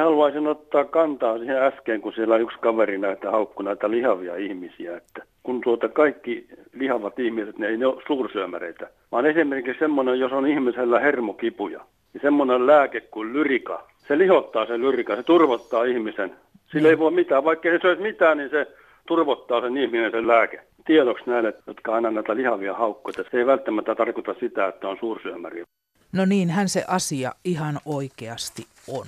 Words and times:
Minä 0.00 0.08
haluaisin 0.08 0.46
ottaa 0.46 0.84
kantaa 0.84 1.38
siihen 1.38 1.62
äsken, 1.62 2.00
kun 2.00 2.12
siellä 2.12 2.36
yksi 2.36 2.58
kaveri 2.60 2.98
näitä 2.98 3.30
haukku 3.30 3.62
näitä 3.62 3.90
lihavia 3.90 4.36
ihmisiä, 4.36 4.96
että 4.96 5.22
kun 5.42 5.60
tuota 5.60 5.88
kaikki 5.88 6.46
lihavat 6.72 7.18
ihmiset, 7.18 7.58
ne 7.58 7.66
ei 7.66 7.84
ole 7.84 8.02
suursyömäreitä, 8.06 8.90
vaan 9.12 9.26
esimerkiksi 9.26 9.78
semmoinen, 9.78 10.20
jos 10.20 10.32
on 10.32 10.46
ihmisellä 10.46 11.00
hermokipuja, 11.00 11.80
niin 12.12 12.22
semmoinen 12.22 12.66
lääke 12.66 13.00
kuin 13.00 13.32
lyrika, 13.32 13.88
se 14.08 14.18
lihottaa 14.18 14.66
sen 14.66 14.80
lyrika, 14.80 15.16
se 15.16 15.22
turvottaa 15.22 15.84
ihmisen. 15.84 16.32
Sillä 16.72 16.88
ei 16.88 16.98
voi 16.98 17.10
mitään, 17.10 17.44
vaikka 17.44 17.68
ei 17.68 17.80
söisi 17.80 18.02
mitään, 18.02 18.38
niin 18.38 18.50
se 18.50 18.66
turvottaa 19.06 19.60
sen 19.60 19.76
ihminen 19.76 20.10
sen 20.10 20.28
lääke. 20.28 20.60
Tiedoksi 20.86 21.24
näille, 21.26 21.54
jotka 21.66 21.94
aina 21.94 22.10
näitä 22.10 22.36
lihavia 22.36 22.74
haukkoja. 22.74 23.24
Se 23.30 23.38
ei 23.38 23.46
välttämättä 23.46 23.94
tarkoita 23.94 24.34
sitä, 24.40 24.68
että 24.68 24.88
on 24.88 24.96
suursyömäri. 25.00 25.64
No 26.12 26.24
niin, 26.24 26.50
hän 26.50 26.68
se 26.68 26.84
asia 26.88 27.32
ihan 27.44 27.78
oikeasti 27.86 28.62
on. 28.88 29.06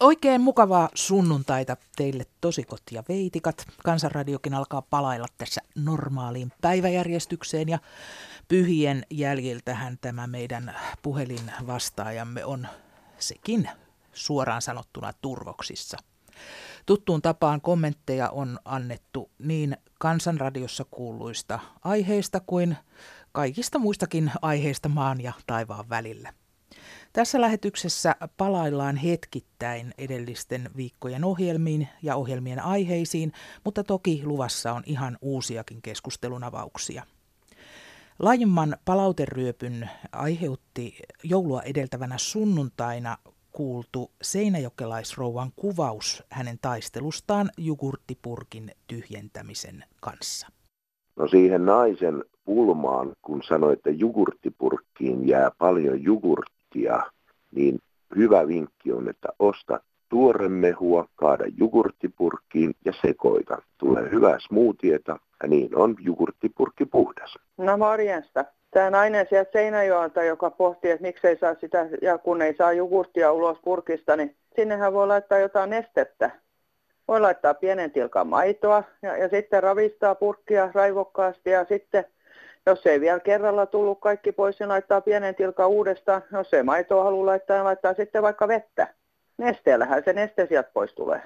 Oikein 0.00 0.40
mukavaa 0.40 0.88
sunnuntaita 0.94 1.76
teille 1.96 2.26
tosikot 2.40 2.82
ja 2.90 3.02
veitikat. 3.08 3.66
Kansanradiokin 3.84 4.54
alkaa 4.54 4.82
palailla 4.82 5.26
tässä 5.38 5.60
normaaliin 5.74 6.52
päiväjärjestykseen 6.60 7.68
ja 7.68 7.78
pyhien 8.48 9.06
jäljiltähän 9.10 9.98
tämä 10.00 10.26
meidän 10.26 10.76
puhelin 11.02 11.52
vastaajamme 11.66 12.44
on 12.44 12.68
sekin 13.18 13.70
suoraan 14.12 14.62
sanottuna 14.62 15.12
turvoksissa. 15.22 15.98
Tuttuun 16.86 17.22
tapaan 17.22 17.60
kommentteja 17.60 18.30
on 18.30 18.58
annettu 18.64 19.30
niin 19.38 19.76
kansanradiossa 19.98 20.84
kuuluista 20.90 21.58
aiheista 21.84 22.40
kuin 22.40 22.76
kaikista 23.32 23.78
muistakin 23.78 24.32
aiheista 24.42 24.88
maan 24.88 25.20
ja 25.20 25.32
taivaan 25.46 25.88
välillä. 25.88 26.39
Tässä 27.12 27.40
lähetyksessä 27.40 28.16
palaillaan 28.36 28.96
hetkittäin 28.96 29.94
edellisten 29.98 30.70
viikkojen 30.76 31.24
ohjelmiin 31.24 31.88
ja 32.02 32.16
ohjelmien 32.16 32.64
aiheisiin, 32.64 33.32
mutta 33.64 33.84
toki 33.84 34.22
luvassa 34.24 34.72
on 34.72 34.82
ihan 34.86 35.18
uusiakin 35.20 35.82
keskustelun 35.82 36.44
avauksia. 36.44 37.02
Laajemman 38.18 38.76
palauteryöpyn 38.84 39.90
aiheutti 40.12 40.98
joulua 41.24 41.62
edeltävänä 41.62 42.18
sunnuntaina 42.18 43.16
kuultu 43.52 44.10
seinäjokelaisrouvan 44.22 45.52
kuvaus 45.56 46.22
hänen 46.30 46.58
taistelustaan 46.62 47.50
jogurttipurkin 47.58 48.70
tyhjentämisen 48.86 49.84
kanssa. 50.00 50.48
No 51.16 51.28
siihen 51.28 51.64
naisen 51.64 52.24
pulmaan, 52.44 53.12
kun 53.22 53.42
sanoi, 53.42 53.72
että 53.72 53.90
jogurttipurkkiin 53.90 55.28
jää 55.28 55.50
paljon 55.58 56.04
jogurttia, 56.74 57.10
niin 57.54 57.78
hyvä 58.16 58.48
vinkki 58.48 58.92
on, 58.92 59.08
että 59.08 59.28
osta 59.38 59.80
tuoremehua, 60.08 61.08
kaada 61.16 61.44
jogurttipurkkiin 61.56 62.74
ja 62.84 62.92
sekoita. 63.02 63.62
Tulee 63.78 64.10
hyvää 64.10 64.38
smoothieta 64.48 65.18
ja 65.42 65.48
niin 65.48 65.76
on 65.76 65.96
jogurttipurkki 66.00 66.86
puhdas. 66.86 67.34
No 67.58 67.78
morjesta 67.78 68.44
tämä 68.70 68.90
nainen 68.90 69.26
sieltä 69.28 69.52
Seinäjoelta, 69.52 70.22
joka 70.22 70.50
pohti, 70.50 70.90
että 70.90 71.02
miksei 71.02 71.38
saa 71.38 71.54
sitä, 71.54 71.88
ja 72.02 72.18
kun 72.18 72.42
ei 72.42 72.54
saa 72.56 72.72
jogurttia 72.72 73.32
ulos 73.32 73.58
purkista, 73.64 74.16
niin 74.16 74.36
sinnehän 74.56 74.92
voi 74.92 75.06
laittaa 75.06 75.38
jotain 75.38 75.70
nestettä. 75.70 76.30
Voi 77.08 77.20
laittaa 77.20 77.54
pienen 77.54 77.90
tilkan 77.90 78.26
maitoa 78.26 78.84
ja, 79.02 79.16
ja 79.16 79.28
sitten 79.28 79.62
ravistaa 79.62 80.14
purkkia 80.14 80.70
raivokkaasti 80.74 81.50
ja 81.50 81.64
sitten 81.64 82.04
jos 82.66 82.86
ei 82.86 83.00
vielä 83.00 83.20
kerralla 83.20 83.66
tullut 83.66 84.00
kaikki 84.00 84.32
pois, 84.32 84.60
niin 84.60 84.68
laittaa 84.68 85.00
pienen 85.00 85.34
tilkan 85.34 85.68
uudestaan. 85.68 86.22
Jos 86.32 86.54
ei 86.54 86.62
maitoa 86.62 87.04
halua 87.04 87.26
laittaa, 87.26 87.56
niin 87.56 87.64
laittaa 87.64 87.94
sitten 87.94 88.22
vaikka 88.22 88.48
vettä. 88.48 88.94
Nesteellähän 89.38 90.02
se 90.04 90.12
neste 90.12 90.46
sieltä 90.46 90.70
pois 90.74 90.94
tulee. 90.94 91.22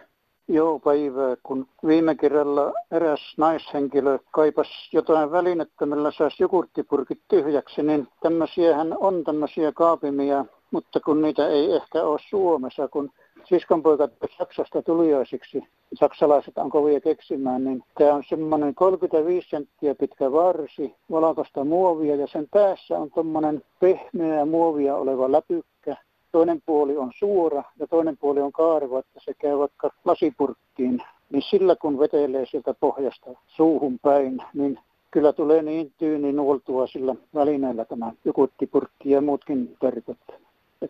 Joo, 0.49 0.79
päivää. 0.79 1.37
Kun 1.43 1.67
viime 1.87 2.15
kerralla 2.15 2.73
eräs 2.91 3.35
naishenkilö 3.37 4.19
kaipas 4.31 4.91
jotain 4.93 5.33
välinettä, 5.33 5.87
millä 5.87 6.11
saisi 6.11 6.43
jogurttipurkit 6.43 7.21
tyhjäksi, 7.29 7.83
niin 7.83 8.09
tämmöisiähän 8.23 8.97
on 9.01 9.25
tämmöisiä 9.25 9.73
kaapimia, 9.73 10.45
mutta 10.71 11.01
kun 11.01 11.23
niitä 11.23 11.49
ei 11.49 11.73
ehkä 11.77 12.03
ole 12.03 12.19
Suomessa, 12.29 12.89
kun 12.89 13.11
siskonpoika 13.49 14.09
Saksasta 14.39 14.83
tuliaisiksi, 14.83 15.63
saksalaiset 15.95 16.59
on 16.59 16.71
kovia 16.71 17.01
keksimään, 17.01 17.65
niin 17.65 17.83
tämä 17.99 18.15
on 18.15 18.25
semmoinen 18.29 18.75
35 18.75 19.49
senttiä 19.49 19.95
pitkä 19.95 20.33
varsi, 20.33 20.95
valkoista 21.11 21.65
muovia 21.65 22.17
ja 22.17 22.27
sen 22.27 22.49
päässä 22.51 22.99
on 22.99 23.11
tuommoinen 23.11 23.63
pehmeä 23.81 24.45
muovia 24.45 24.97
oleva 24.97 25.33
läpykkä, 25.33 25.97
toinen 26.33 26.63
puoli 26.67 26.97
on 26.97 27.13
suora 27.19 27.63
ja 27.79 27.87
toinen 27.87 28.17
puoli 28.17 28.41
on 28.41 28.53
kaareva, 28.53 28.99
että 28.99 29.21
se 29.25 29.35
käy 29.35 29.59
vaikka 29.59 29.91
lasipurkkiin, 30.05 31.03
niin 31.31 31.43
sillä 31.43 31.77
kun 31.77 31.99
vetelee 31.99 32.47
sieltä 32.47 32.75
pohjasta 32.75 33.31
suuhun 33.47 33.99
päin, 33.99 34.43
niin 34.55 34.79
kyllä 35.11 35.33
tulee 35.33 35.63
niin 35.63 35.93
tyyni 35.99 36.33
nuoltua 36.33 36.87
sillä 36.87 37.15
välineellä 37.35 37.85
tämä 37.85 38.13
jukuttipurkki 38.25 39.11
ja 39.11 39.21
muutkin 39.21 39.77
terkot. 39.81 40.17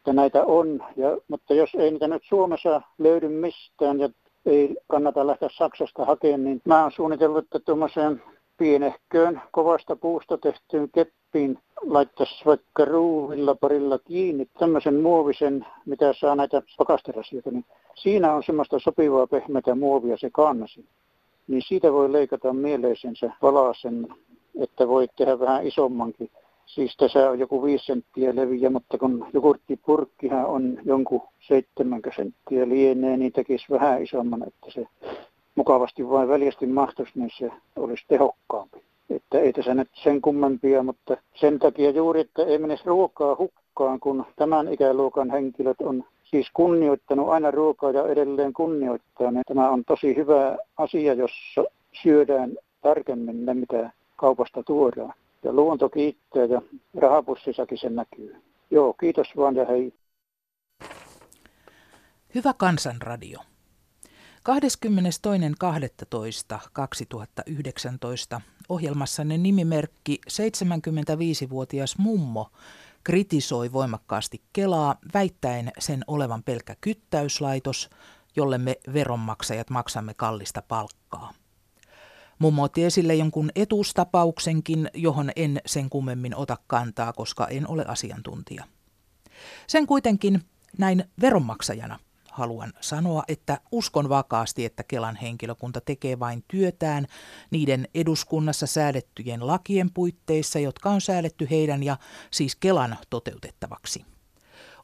Että 0.04 0.12
näitä 0.12 0.44
on, 0.44 0.84
ja, 0.97 1.19
mutta 1.28 1.54
jos 1.54 1.70
ei 1.75 1.91
niitä 1.91 2.09
nyt 2.09 2.22
Suomessa 2.25 2.82
löydy 2.98 3.28
mistään 3.28 4.00
ja 4.00 4.09
ei 4.47 4.76
kannata 4.87 5.26
lähteä 5.26 5.48
Saksasta 5.53 6.04
hakemaan, 6.04 6.44
niin 6.44 6.60
mä 6.65 6.82
oon 6.82 6.92
suunnitellut, 6.92 7.44
että 7.44 7.60
tuommoiseen 7.60 8.22
pienehköön 8.56 9.41
kovasta 9.50 9.97
puusta 9.97 10.38
tehtyyn 10.38 10.88
keppiin 10.94 11.59
laittaisi 11.82 12.44
vaikka 12.47 12.84
ruuvilla 12.84 13.54
parilla 13.54 13.98
kiinni 13.98 14.47
tämmöisen 14.59 15.00
muovisen, 15.00 15.66
mitä 15.87 16.12
saa 16.12 16.36
näitä 16.36 16.62
pakasterasioita, 16.78 17.50
niin 17.50 17.65
siinä 17.94 18.32
on 18.34 18.42
semmoista 18.42 18.78
sopivaa 18.78 19.26
pehmeitä 19.26 19.75
muovia 19.75 20.16
se 20.16 20.31
kannasi. 20.31 20.84
Niin 21.48 21.62
siitä 21.62 21.92
voi 21.92 22.12
leikata 22.12 22.53
mieleisensä 22.53 23.32
valasen, 23.42 24.15
että 24.60 24.88
voi 24.88 25.09
tehdä 25.16 25.38
vähän 25.38 25.66
isommankin. 25.66 26.31
Siis 26.66 26.97
tässä 26.97 27.30
on 27.30 27.38
joku 27.38 27.62
5 27.62 27.84
senttiä 27.84 28.36
leviä, 28.36 28.70
mutta 28.70 28.98
kun 28.98 29.26
jogurttipurkkihan 29.32 30.47
on 30.47 30.78
jonkun 30.84 31.22
70 31.41 32.10
senttiä 32.16 32.69
lienee, 32.69 33.16
niin 33.16 33.32
tekisi 33.32 33.66
vähän 33.70 34.02
isomman, 34.02 34.42
että 34.47 34.70
se 34.70 34.86
mukavasti 35.54 36.08
vain 36.08 36.28
väljästi 36.28 36.66
mahtuisi, 36.66 37.12
niin 37.14 37.30
se 37.38 37.50
olisi 37.76 38.04
tehokkaampi. 38.08 38.82
Että 39.10 39.38
ei 39.38 39.53
tässä 39.53 39.74
nyt 39.74 39.88
sen 39.94 40.20
kummempia, 40.20 40.82
mutta 40.82 41.16
sen 41.34 41.58
takia 41.58 41.91
juuri, 41.91 42.20
että 42.20 42.44
ei 42.44 42.58
menisi 42.58 42.82
ruokaa 42.86 43.36
hukkaan, 43.38 44.00
kun 44.00 44.24
tämän 44.36 44.72
ikäluokan 44.72 45.30
henkilöt 45.30 45.80
on 45.80 46.04
siis 46.24 46.50
kunnioittanut 46.54 47.28
aina 47.28 47.50
ruokaa 47.50 47.91
ja 47.91 48.08
edelleen 48.08 48.53
kunnioittaa. 48.53 49.30
Niin 49.30 49.42
tämä 49.47 49.70
on 49.70 49.84
tosi 49.84 50.16
hyvä 50.16 50.58
asia, 50.76 51.14
jos 51.14 51.30
syödään 52.03 52.53
tarkemmin 52.82 53.47
ne, 53.47 53.54
mitä 53.54 53.91
kaupasta 54.16 54.62
tuodaan. 54.62 55.14
Ja 55.44 55.53
luonto 55.53 55.88
kiittää 55.88 56.44
ja 56.44 56.62
rahapussissakin 56.94 57.78
se 57.78 57.91
näkyy. 57.91 58.37
Joo, 58.71 58.94
kiitos 58.94 59.27
vaan 59.37 59.56
ja 59.56 59.65
hei. 59.65 59.94
Hyvä 62.34 62.55
kansanradio. 62.59 63.38
22.12.2019 68.37 68.41
ohjelmassanne 68.69 69.38
nimimerkki 69.38 70.21
75-vuotias 70.31 71.99
mummo 71.99 72.50
kritisoi 73.04 73.72
voimakkaasti 73.72 74.43
Kelaa 74.53 74.97
väittäen 75.15 75.72
sen 75.78 76.04
olevan 76.06 76.43
pelkkä 76.43 76.77
kyttäyslaitos, 76.81 77.91
jolle 78.37 78.59
me 78.59 78.77
veronmaksajat 78.93 79.71
maksamme 79.71 80.15
kallista 80.15 80.63
palkkaa. 80.68 81.33
Mummo 82.44 82.62
otti 82.62 82.84
esille 82.84 83.14
jonkun 83.14 83.50
etuustapauksenkin, 83.54 84.91
johon 84.94 85.30
en 85.36 85.60
sen 85.66 85.91
kummemmin 85.91 86.36
ota 86.36 86.56
kantaa, 86.66 87.12
koska 87.12 87.46
en 87.46 87.68
ole 87.68 87.84
asiantuntija. 87.88 88.64
Sen 89.66 89.86
kuitenkin 89.86 90.42
näin 90.78 91.04
veronmaksajana 91.20 91.98
haluan 92.30 92.72
sanoa, 92.80 93.24
että 93.28 93.60
uskon 93.72 94.08
vakaasti, 94.08 94.64
että 94.64 94.82
Kelan 94.82 95.16
henkilökunta 95.16 95.80
tekee 95.80 96.18
vain 96.18 96.44
työtään 96.48 97.06
niiden 97.50 97.88
eduskunnassa 97.94 98.66
säädettyjen 98.66 99.46
lakien 99.46 99.91
puitteissa, 99.91 100.58
jotka 100.58 100.91
on 100.91 101.00
säädetty 101.00 101.46
heidän 101.50 101.82
ja 101.82 101.96
siis 102.30 102.56
Kelan 102.56 102.96
toteutettavaksi. 103.10 104.14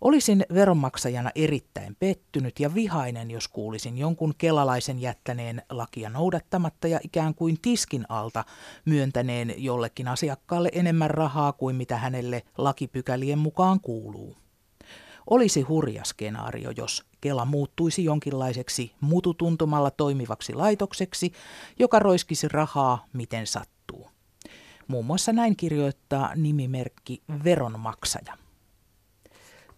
Olisin 0.00 0.44
veronmaksajana 0.54 1.30
erittäin 1.34 1.96
pettynyt 1.98 2.60
ja 2.60 2.74
vihainen, 2.74 3.30
jos 3.30 3.48
kuulisin 3.48 3.98
jonkun 3.98 4.34
kelalaisen 4.38 5.00
jättäneen 5.00 5.62
lakia 5.70 6.10
noudattamatta 6.10 6.88
ja 6.88 7.00
ikään 7.04 7.34
kuin 7.34 7.58
tiskin 7.62 8.06
alta 8.08 8.44
myöntäneen 8.84 9.54
jollekin 9.56 10.08
asiakkaalle 10.08 10.68
enemmän 10.72 11.10
rahaa 11.10 11.52
kuin 11.52 11.76
mitä 11.76 11.96
hänelle 11.96 12.42
lakipykälien 12.58 13.38
mukaan 13.38 13.80
kuuluu. 13.80 14.36
Olisi 15.30 15.62
hurja 15.62 16.04
skenaario, 16.04 16.70
jos 16.76 17.04
Kela 17.20 17.44
muuttuisi 17.44 18.04
jonkinlaiseksi 18.04 18.92
mututuntumalla 19.00 19.90
toimivaksi 19.90 20.54
laitokseksi, 20.54 21.32
joka 21.78 21.98
roiskisi 21.98 22.48
rahaa 22.48 23.06
miten 23.12 23.46
sattuu. 23.46 24.08
Muun 24.88 25.04
muassa 25.04 25.32
näin 25.32 25.56
kirjoittaa 25.56 26.34
nimimerkki 26.34 27.22
Veronmaksaja. 27.44 28.49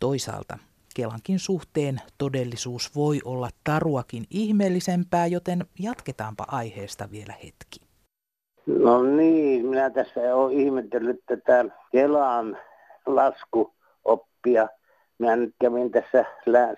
Toisaalta 0.02 0.58
Kelankin 0.96 1.38
suhteen 1.38 1.96
todellisuus 2.18 2.96
voi 2.96 3.18
olla 3.24 3.48
taruakin 3.64 4.24
ihmeellisempää, 4.30 5.26
joten 5.26 5.64
jatketaanpa 5.78 6.44
aiheesta 6.48 7.08
vielä 7.10 7.32
hetki. 7.32 7.80
No 8.66 9.02
niin, 9.02 9.66
minä 9.66 9.90
tässä 9.90 10.34
olen 10.34 10.60
ihmetellyt 10.60 11.20
tätä 11.26 11.64
Kelan 11.92 12.58
laskuoppia. 13.06 14.68
Minä 15.18 15.36
nyt 15.36 15.54
kävin 15.60 15.90
tässä 15.90 16.24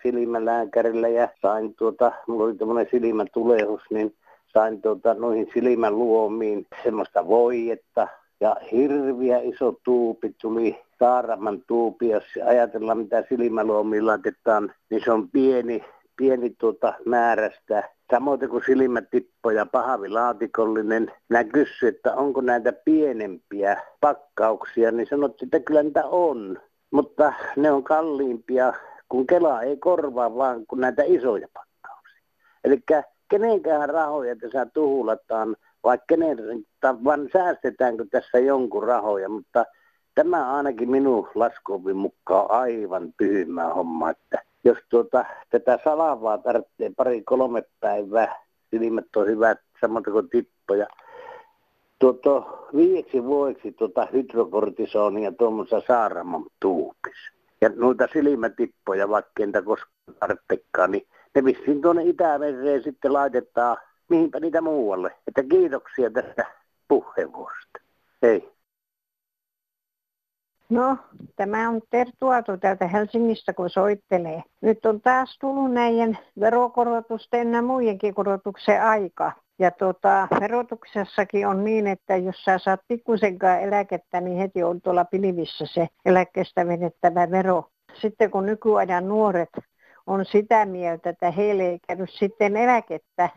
silmälääkärillä 0.02 1.08
ja 1.08 1.28
sain 1.42 1.74
tuota, 1.74 2.12
mulla 2.26 2.44
oli 2.44 2.54
tämmöinen 2.54 2.86
silmätulehus, 2.90 3.82
niin 3.90 4.16
sain 4.52 4.82
tuota, 4.82 5.14
noihin 5.14 5.50
silmäluomiin 5.54 6.66
semmoista 6.82 7.26
voijetta 7.26 8.08
ja 8.40 8.56
hirviä 8.72 9.38
iso 9.38 9.74
tuupi 9.84 10.34
tuli 10.40 10.84
Saaraman 11.04 11.62
tuupi, 11.66 12.08
jos 12.08 12.24
ajatellaan 12.46 12.98
mitä 12.98 13.24
silmäluomiin 13.28 14.06
laitetaan, 14.06 14.74
niin 14.90 15.02
se 15.04 15.12
on 15.12 15.30
pieni, 15.30 15.84
pieni 16.16 16.50
tuota 16.50 16.94
määrästä. 17.06 17.90
Samoin 18.10 18.48
kuin 18.50 18.62
silmätippo 18.66 19.50
ja 19.50 19.66
pahavilaatikollinen. 19.66 21.12
Minä 21.28 21.44
kysyin, 21.44 21.94
että 21.94 22.14
onko 22.14 22.40
näitä 22.40 22.72
pienempiä 22.72 23.82
pakkauksia, 24.00 24.90
niin 24.90 25.06
sanottiin, 25.06 25.46
että 25.46 25.60
kyllä 25.60 25.82
niitä 25.82 26.04
on. 26.06 26.58
Mutta 26.90 27.32
ne 27.56 27.70
on 27.70 27.84
kalliimpia, 27.84 28.72
kun 29.08 29.26
Kela 29.26 29.62
ei 29.62 29.76
korvaa 29.76 30.36
vaan 30.36 30.66
kuin 30.66 30.80
näitä 30.80 31.02
isoja 31.06 31.48
pakkauksia. 31.54 32.22
Eli 32.64 32.80
kenenkään 33.28 33.88
rahoja 33.88 34.36
tässä 34.36 34.66
tuhulataan, 34.66 35.56
vaikka 35.84 36.04
kenen, 36.08 36.38
vaan 36.82 37.28
säästetäänkö 37.32 38.04
tässä 38.10 38.38
jonkun 38.38 38.82
rahoja, 38.82 39.28
mutta 39.28 39.64
tämä 40.14 40.56
ainakin 40.56 40.90
minun 40.90 41.28
laskuopin 41.34 41.96
mukaan 41.96 42.50
aivan 42.50 43.12
tyhmää 43.18 43.74
homma, 43.74 44.10
että 44.10 44.42
jos 44.64 44.78
tuota, 44.88 45.24
tätä 45.50 45.78
salavaa 45.84 46.38
tarvitsee 46.38 46.92
pari-kolme 46.96 47.62
päivää, 47.80 48.44
silmät 48.70 49.16
on 49.16 49.26
hyvät, 49.26 49.58
samoin 49.80 50.04
kuin 50.04 50.30
tippoja, 50.30 50.86
tuota, 51.98 52.42
viieksi 52.76 53.24
vuodeksi 53.24 53.72
tuota 53.72 54.08
hydrokortisonia 54.12 55.32
tuommoisessa 55.32 55.86
saaraman 55.86 56.44
tuupissa. 56.60 57.32
Ja 57.60 57.70
noita 57.76 58.08
silmätippoja, 58.12 59.08
vaikka 59.08 59.42
entä 59.42 59.62
koskaan 59.62 60.14
tarvitsekaan, 60.20 60.90
niin 60.90 61.06
ne 61.34 61.44
vissiin 61.44 61.82
tuonne 61.82 62.02
Itämereen 62.02 62.82
sitten 62.82 63.12
laitetaan 63.12 63.76
mihinpä 64.08 64.40
niitä 64.40 64.60
muualle. 64.60 65.14
Että 65.28 65.42
kiitoksia 65.42 66.10
tästä 66.10 66.44
puheenvuorosta. 66.88 67.80
Hei. 68.22 68.53
No, 70.70 70.96
tämä 71.36 71.68
on 71.68 71.80
Terttu 71.90 72.28
Aalto 72.28 72.56
täältä 72.56 72.86
Helsingistä, 72.86 73.52
kun 73.52 73.70
soittelee. 73.70 74.42
Nyt 74.62 74.86
on 74.86 75.00
taas 75.00 75.38
tullut 75.40 75.72
näiden 75.72 76.18
verokorotusten 76.40 77.52
ja 77.52 77.62
muidenkin 77.62 78.14
korotuksen 78.14 78.82
aika. 78.82 79.32
Ja 79.58 79.70
tuota, 79.70 80.28
verotuksessakin 80.40 81.46
on 81.46 81.64
niin, 81.64 81.86
että 81.86 82.16
jos 82.16 82.44
sä 82.44 82.58
saat 82.58 82.80
pikkusenkaan 82.88 83.60
eläkettä, 83.60 84.20
niin 84.20 84.38
heti 84.38 84.62
on 84.62 84.80
tuolla 84.80 85.04
pilvissä 85.04 85.66
se 85.66 85.88
eläkkeestä 86.04 86.66
venettävä 86.66 87.30
vero. 87.30 87.64
Sitten 87.94 88.30
kun 88.30 88.46
nykyajan 88.46 89.08
nuoret 89.08 89.48
on 90.06 90.24
sitä 90.24 90.66
mieltä, 90.66 91.10
että 91.10 91.30
heille 91.30 91.62
ei 91.62 91.78
käynyt 91.86 92.10
sitten 92.10 92.56
eläkettä, 92.56 93.28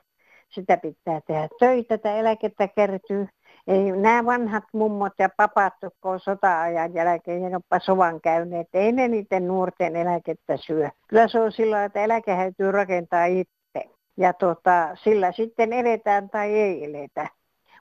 sitä 0.49 0.77
pitää 0.77 1.21
tehdä 1.27 1.47
töitä, 1.59 1.95
että 1.95 2.15
eläkettä 2.15 2.67
kertyy. 2.67 3.27
Ei 3.67 3.91
nämä 3.91 4.25
vanhat 4.25 4.63
mummot 4.73 5.13
ja 5.19 5.29
papat, 5.37 5.73
jotka 5.81 6.09
on 6.09 6.19
sota-ajan 6.19 6.93
jälkeen 6.93 7.43
ja 7.43 7.49
jopa 7.49 7.79
sovan 7.79 8.21
käyneet, 8.21 8.67
ei 8.73 8.91
ne 8.91 9.07
niiden 9.07 9.47
nuorten 9.47 9.95
eläkettä 9.95 10.57
syö. 10.57 10.89
Kyllä 11.07 11.27
se 11.27 11.39
on 11.39 11.51
sillä 11.51 11.83
että 11.83 11.99
eläke 11.99 12.35
täytyy 12.35 12.71
rakentaa 12.71 13.25
itse. 13.25 13.89
Ja 14.17 14.33
tota, 14.33 14.89
sillä 15.03 15.31
sitten 15.31 15.73
eletään 15.73 16.29
tai 16.29 16.53
ei 16.53 16.85
eletä. 16.85 17.27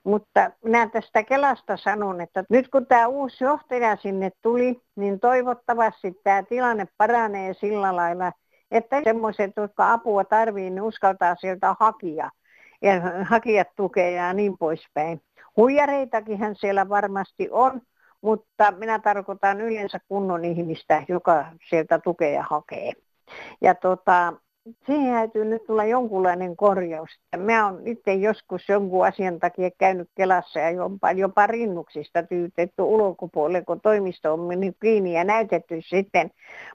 Mutta 0.05 0.51
minä 0.65 0.89
tästä 0.89 1.23
Kelasta 1.23 1.77
sanon, 1.77 2.21
että 2.21 2.45
nyt 2.51 2.69
kun 2.69 2.87
tämä 2.87 3.07
uusi 3.07 3.45
johtaja 3.45 3.97
sinne 3.97 4.31
tuli, 4.43 4.81
niin 4.97 5.21
toivottavasti 5.21 6.21
tämä 6.25 6.43
tilanne 6.43 6.87
paranee 6.97 7.55
sillä 7.55 7.97
lailla, 7.97 8.33
että 8.71 9.01
semmoiset, 9.05 9.51
jotka 9.57 9.93
apua 9.93 10.25
tarvii, 10.25 10.71
niin 10.71 10.83
uskaltaa 10.83 11.35
sieltä 11.35 11.75
hakia 11.81 12.31
ja 12.83 12.93
hakijat 13.25 13.69
tukea 13.77 14.11
ja 14.11 14.33
niin 14.33 14.59
poispäin. 14.59 15.21
Huijareitakin 15.57 16.39
siellä 16.55 16.89
varmasti 16.89 17.49
on, 17.51 17.81
mutta 18.21 18.73
minä 18.73 18.99
tarkoitan 18.99 19.61
yleensä 19.61 19.99
kunnon 20.09 20.45
ihmistä, 20.45 21.03
joka 21.09 21.47
sieltä 21.69 21.99
tukea 21.99 22.43
hakee. 22.43 22.93
Ja 23.61 23.75
tota, 23.75 24.33
siihen 24.87 25.15
täytyy 25.15 25.45
nyt 25.45 25.67
tulla 25.67 25.85
jonkunlainen 25.85 26.57
korjaus. 26.57 27.11
Mä 27.37 27.67
oon 27.67 27.87
itse 27.87 28.15
joskus 28.15 28.69
jonkun 28.69 29.07
asian 29.07 29.39
takia 29.39 29.71
käynyt 29.79 30.11
Kelassa 30.15 30.61
ja 30.61 30.71
jopa, 30.71 31.13
jopa 31.13 31.47
rinnuksista 31.47 32.23
tyytetty 32.23 32.83
ulkopuolelle, 32.83 33.65
kun 33.65 33.81
toimisto 33.81 34.33
on 34.33 34.41
mennyt 34.41 34.77
kiinni 34.83 35.15
ja 35.15 35.25
näytetty 35.25 35.81
sitten 35.81 36.31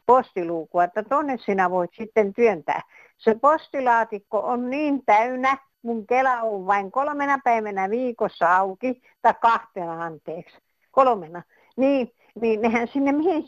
postiluukua, 0.06 0.83
että 0.83 1.04
tonne 1.04 1.38
sinä 1.38 1.72
voit 1.72 1.92
sitten 1.94 2.33
työntää. 2.33 2.81
Se 3.18 3.36
postilaatikko 3.42 4.39
on 4.39 4.69
niin 4.69 5.06
täynnä, 5.06 5.57
mun 5.81 6.07
Kela 6.07 6.42
on 6.42 6.68
vain 6.68 6.92
kolmena 6.92 7.39
päivänä 7.44 7.89
viikossa 7.89 8.57
auki, 8.57 9.01
tai 9.22 9.33
kahtena 9.42 10.04
anteeksi, 10.04 10.57
kolmena. 10.92 11.44
Niin, 11.78 12.12
niin 12.42 12.62
nehän 12.62 12.88
sinne, 12.88 13.12
mihin, 13.12 13.44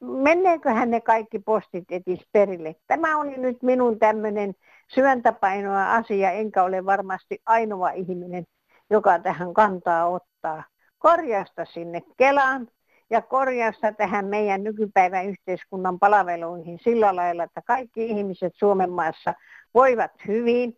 menneeköhän 0.00 0.90
ne 0.90 1.00
kaikki 1.00 1.38
postit 1.38 1.84
etis 1.90 2.20
perille. 2.32 2.76
Tämä 2.86 3.18
oli 3.18 3.36
nyt 3.36 3.62
minun 3.62 3.98
tämmöinen 3.98 4.54
syöntäpainoa 4.94 5.94
asia, 5.94 6.30
enkä 6.30 6.62
ole 6.62 6.84
varmasti 6.84 7.42
ainoa 7.46 7.90
ihminen, 7.90 8.44
joka 8.90 9.18
tähän 9.18 9.54
kantaa 9.54 10.06
ottaa. 10.06 10.64
Korjasta 10.98 11.64
sinne 11.64 12.02
Kelaan 12.16 12.68
ja 13.10 13.22
korjasta 13.22 13.92
tähän 13.92 14.26
meidän 14.26 14.62
nykypäivän 14.62 15.26
yhteiskunnan 15.26 15.98
palveluihin 15.98 16.78
sillä 16.84 17.16
lailla, 17.16 17.44
että 17.44 17.62
kaikki 17.66 18.06
ihmiset 18.06 18.52
Suomen 18.56 18.90
maassa 18.90 19.34
voivat 19.74 20.10
hyvin 20.26 20.76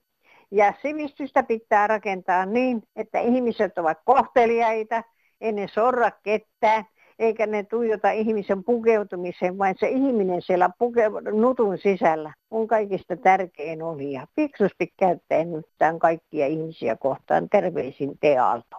ja 0.55 0.73
sivistystä 0.83 1.43
pitää 1.43 1.87
rakentaa 1.87 2.47
niin, 2.47 2.83
että 2.97 3.21
ihmiset 3.21 3.79
ovat 3.79 3.99
kohteliaita, 4.05 5.03
ennen 5.41 5.69
sorra 5.69 6.11
ketään, 6.11 6.85
eikä 7.19 7.47
ne 7.47 7.63
tuijota 7.63 8.11
ihmisen 8.11 8.65
pukeutumiseen, 8.65 9.59
vaan 9.59 9.75
se 9.79 9.89
ihminen 9.89 10.43
siellä 10.43 10.71
puke- 10.79 11.33
nutun 11.33 11.79
sisällä 11.79 12.33
on 12.51 12.67
kaikista 12.67 13.17
tärkein 13.17 13.83
olija. 13.83 14.27
Fiksusti 14.37 14.93
käyttäen 14.97 15.53
nyt 15.53 15.67
tämän 15.79 15.99
kaikkia 15.99 16.47
ihmisiä 16.47 16.97
kohtaan. 16.97 17.49
Terveisin 17.49 18.19
Tealto. 18.19 18.77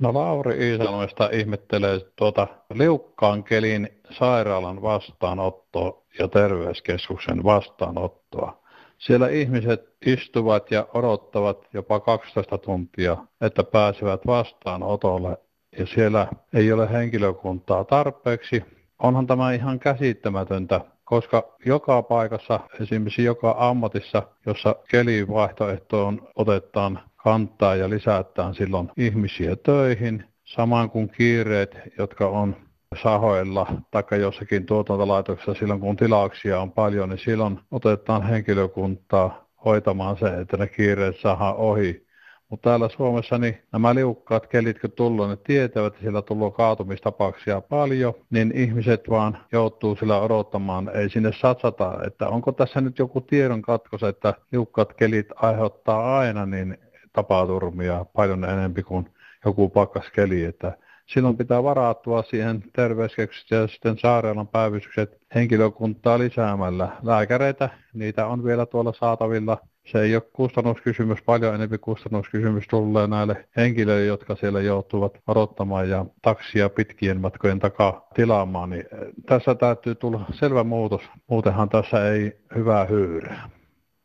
No 0.00 0.14
Lauri 0.14 0.68
Iisalmesta 0.68 1.28
ihmettelee 1.32 2.00
tuota 2.16 2.46
liukkaan 2.74 3.44
kelin 3.44 3.88
sairaalan 4.10 4.82
vastaanottoa 4.82 6.02
ja 6.18 6.28
terveyskeskuksen 6.28 7.44
vastaanottoa. 7.44 8.60
Siellä 9.00 9.28
ihmiset 9.28 9.96
istuvat 10.06 10.70
ja 10.70 10.86
odottavat 10.94 11.68
jopa 11.72 12.00
12 12.00 12.58
tuntia, 12.58 13.16
että 13.40 13.64
pääsevät 13.64 14.26
vastaanotolle 14.26 15.36
ja 15.78 15.86
siellä 15.86 16.26
ei 16.54 16.72
ole 16.72 16.92
henkilökuntaa 16.92 17.84
tarpeeksi. 17.84 18.64
Onhan 18.98 19.26
tämä 19.26 19.52
ihan 19.52 19.78
käsittämätöntä, 19.78 20.80
koska 21.04 21.56
joka 21.66 22.02
paikassa, 22.02 22.60
esimerkiksi 22.80 23.24
joka 23.24 23.56
ammatissa, 23.58 24.22
jossa 24.46 24.76
kelivaihtoehtoon 24.90 26.28
otetaan 26.36 27.00
kantaa 27.16 27.76
ja 27.76 27.90
lisätään 27.90 28.54
silloin 28.54 28.90
ihmisiä 28.96 29.56
töihin, 29.56 30.24
samaan 30.44 30.90
kuin 30.90 31.10
kiireet, 31.10 31.76
jotka 31.98 32.28
on 32.28 32.56
sahoilla 32.96 33.66
tai 33.90 34.20
jossakin 34.20 34.66
tuotantolaitoksessa 34.66 35.54
silloin 35.54 35.80
kun 35.80 35.96
tilauksia 35.96 36.60
on 36.60 36.72
paljon, 36.72 37.08
niin 37.08 37.18
silloin 37.18 37.60
otetaan 37.70 38.22
henkilökuntaa 38.22 39.44
hoitamaan 39.64 40.16
se, 40.16 40.26
että 40.26 40.56
ne 40.56 40.66
kiireet 40.66 41.16
saadaan 41.20 41.56
ohi. 41.56 42.06
Mutta 42.48 42.70
täällä 42.70 42.88
Suomessa 42.88 43.38
niin 43.38 43.58
nämä 43.72 43.94
liukkaat 43.94 44.46
kelit, 44.46 44.80
kun 44.80 44.92
tullut, 44.92 45.28
ne 45.28 45.36
tietävät, 45.36 45.86
että 45.86 46.00
siellä 46.00 46.22
tulee 46.22 46.50
kaatumistapauksia 46.50 47.60
paljon, 47.60 48.14
niin 48.30 48.52
ihmiset 48.54 49.10
vaan 49.10 49.38
joutuu 49.52 49.96
sillä 49.96 50.20
odottamaan, 50.20 50.90
ei 50.94 51.10
sinne 51.10 51.32
satsata, 51.32 51.98
että 52.06 52.28
onko 52.28 52.52
tässä 52.52 52.80
nyt 52.80 52.98
joku 52.98 53.20
tiedon 53.20 53.62
katkos, 53.62 54.02
että 54.02 54.34
liukkaat 54.52 54.92
kelit 54.92 55.28
aiheuttaa 55.36 56.18
aina 56.18 56.46
niin 56.46 56.78
tapaturmia 57.12 58.04
paljon 58.16 58.44
enempi 58.44 58.82
kuin 58.82 59.10
joku 59.44 59.68
pakkaskeli, 59.68 60.44
että 60.44 60.78
silloin 61.12 61.36
pitää 61.36 61.62
varautua 61.62 62.22
siihen 62.22 62.62
terveyskeskukset 62.72 63.50
ja 63.50 63.68
sitten 63.68 63.98
sairaalan 63.98 64.48
päivystykset 64.48 65.18
henkilökuntaa 65.34 66.18
lisäämällä. 66.18 66.88
Lääkäreitä, 67.02 67.68
niitä 67.94 68.26
on 68.26 68.44
vielä 68.44 68.66
tuolla 68.66 68.92
saatavilla. 68.92 69.58
Se 69.86 70.00
ei 70.00 70.14
ole 70.14 70.22
kustannuskysymys, 70.32 71.22
paljon 71.22 71.54
enemmän 71.54 71.78
kustannuskysymys 71.80 72.68
tulee 72.68 73.06
näille 73.06 73.48
henkilöille, 73.56 74.06
jotka 74.06 74.36
siellä 74.36 74.60
joutuvat 74.60 75.18
odottamaan 75.26 75.88
ja 75.88 76.06
taksia 76.22 76.68
pitkien 76.68 77.20
matkojen 77.20 77.58
takaa 77.58 78.08
tilaamaan. 78.14 78.70
Niin 78.70 78.84
eh, 78.92 79.08
tässä 79.26 79.54
täytyy 79.54 79.94
tulla 79.94 80.24
selvä 80.32 80.64
muutos, 80.64 81.02
muutenhan 81.26 81.68
tässä 81.68 82.10
ei 82.10 82.40
hyvää 82.54 82.84
hyyryä. 82.84 83.40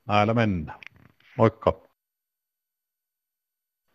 Näillä 0.07 0.33
mennään. 0.33 0.79
Moikka. 1.37 1.81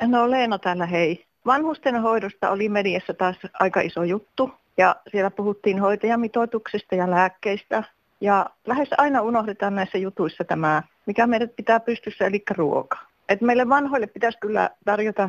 No 0.03 0.31
Leena 0.31 0.59
täällä 0.59 0.87
hei. 0.87 1.30
Vanhusten 1.47 2.03
hoidosta 2.03 2.51
oli 2.51 2.69
mediassa 2.69 3.15
taas 3.15 3.37
aika 3.61 3.81
iso 3.81 4.05
juttu 4.05 4.51
ja 4.77 4.97
siellä 5.11 5.31
puhuttiin 5.31 5.81
hoitajamitoituksesta 5.81 6.95
ja 6.95 7.11
lääkkeistä. 7.11 7.85
Ja 8.21 8.47
lähes 8.67 8.89
aina 8.99 9.23
unohdetaan 9.23 9.75
näissä 9.75 9.99
jutuissa 9.99 10.45
tämä, 10.45 10.83
mikä 11.07 11.27
meidät 11.27 11.57
pitää 11.57 11.81
pystyssä, 11.81 12.27
eli 12.27 12.43
ruoka. 12.57 12.99
Et 13.29 13.41
meille 13.41 13.69
vanhoille 13.69 14.07
pitäisi 14.07 14.39
kyllä 14.39 14.71
tarjota 14.85 15.29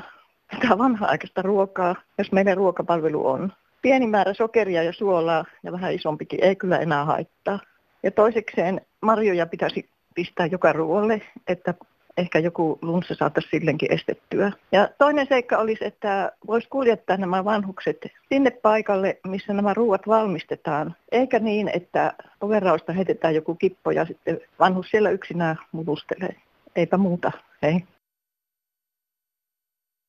tätä 0.52 0.78
vanha-aikaista 0.78 1.42
ruokaa, 1.42 1.96
jos 2.18 2.32
meidän 2.32 2.58
ruokapalvelu 2.58 3.28
on. 3.28 3.54
Pieni 3.82 4.08
määrä 4.08 4.34
sokeria 4.34 4.84
ja 4.84 4.94
suolaa 4.94 5.46
ja 5.64 5.72
vähän 5.72 5.94
isompikin 5.94 6.44
ei 6.44 6.56
kyllä 6.56 6.78
enää 6.78 7.06
haittaa. 7.06 7.60
Ja 8.04 8.12
toisekseen 8.12 8.82
marjoja 9.02 9.46
pitäisi 9.46 9.90
pistää 10.16 10.46
joka 10.46 10.74
ruoalle, 10.74 11.22
että 11.48 11.74
ehkä 12.18 12.40
joku 12.40 12.80
lunssa 12.82 13.16
saataisiin 13.16 13.60
sillekin 13.60 13.94
estettyä. 13.94 14.52
Ja 14.72 14.90
toinen 14.98 15.28
seikka 15.30 15.58
olisi, 15.58 15.86
että 15.86 16.32
voisi 16.48 16.70
kuljettaa 16.70 17.18
nämä 17.18 17.46
vanhukset 17.46 17.98
sinne 18.30 18.52
paikalle, 18.52 19.20
missä 19.28 19.54
nämä 19.54 19.74
ruuat 19.74 20.08
valmistetaan, 20.08 20.96
eikä 21.12 21.40
niin, 21.40 21.72
että 21.74 22.14
overausta 22.42 22.94
heitetään 22.94 23.36
joku 23.36 23.56
kippo 23.56 23.92
ja 23.92 24.06
sitten 24.06 24.40
vanhus 24.60 24.90
siellä 24.90 25.10
yksinään 25.10 25.58
mulustelee. 25.72 26.36
Eipä 26.76 26.98
muuta, 26.98 27.32
ei. 27.62 27.84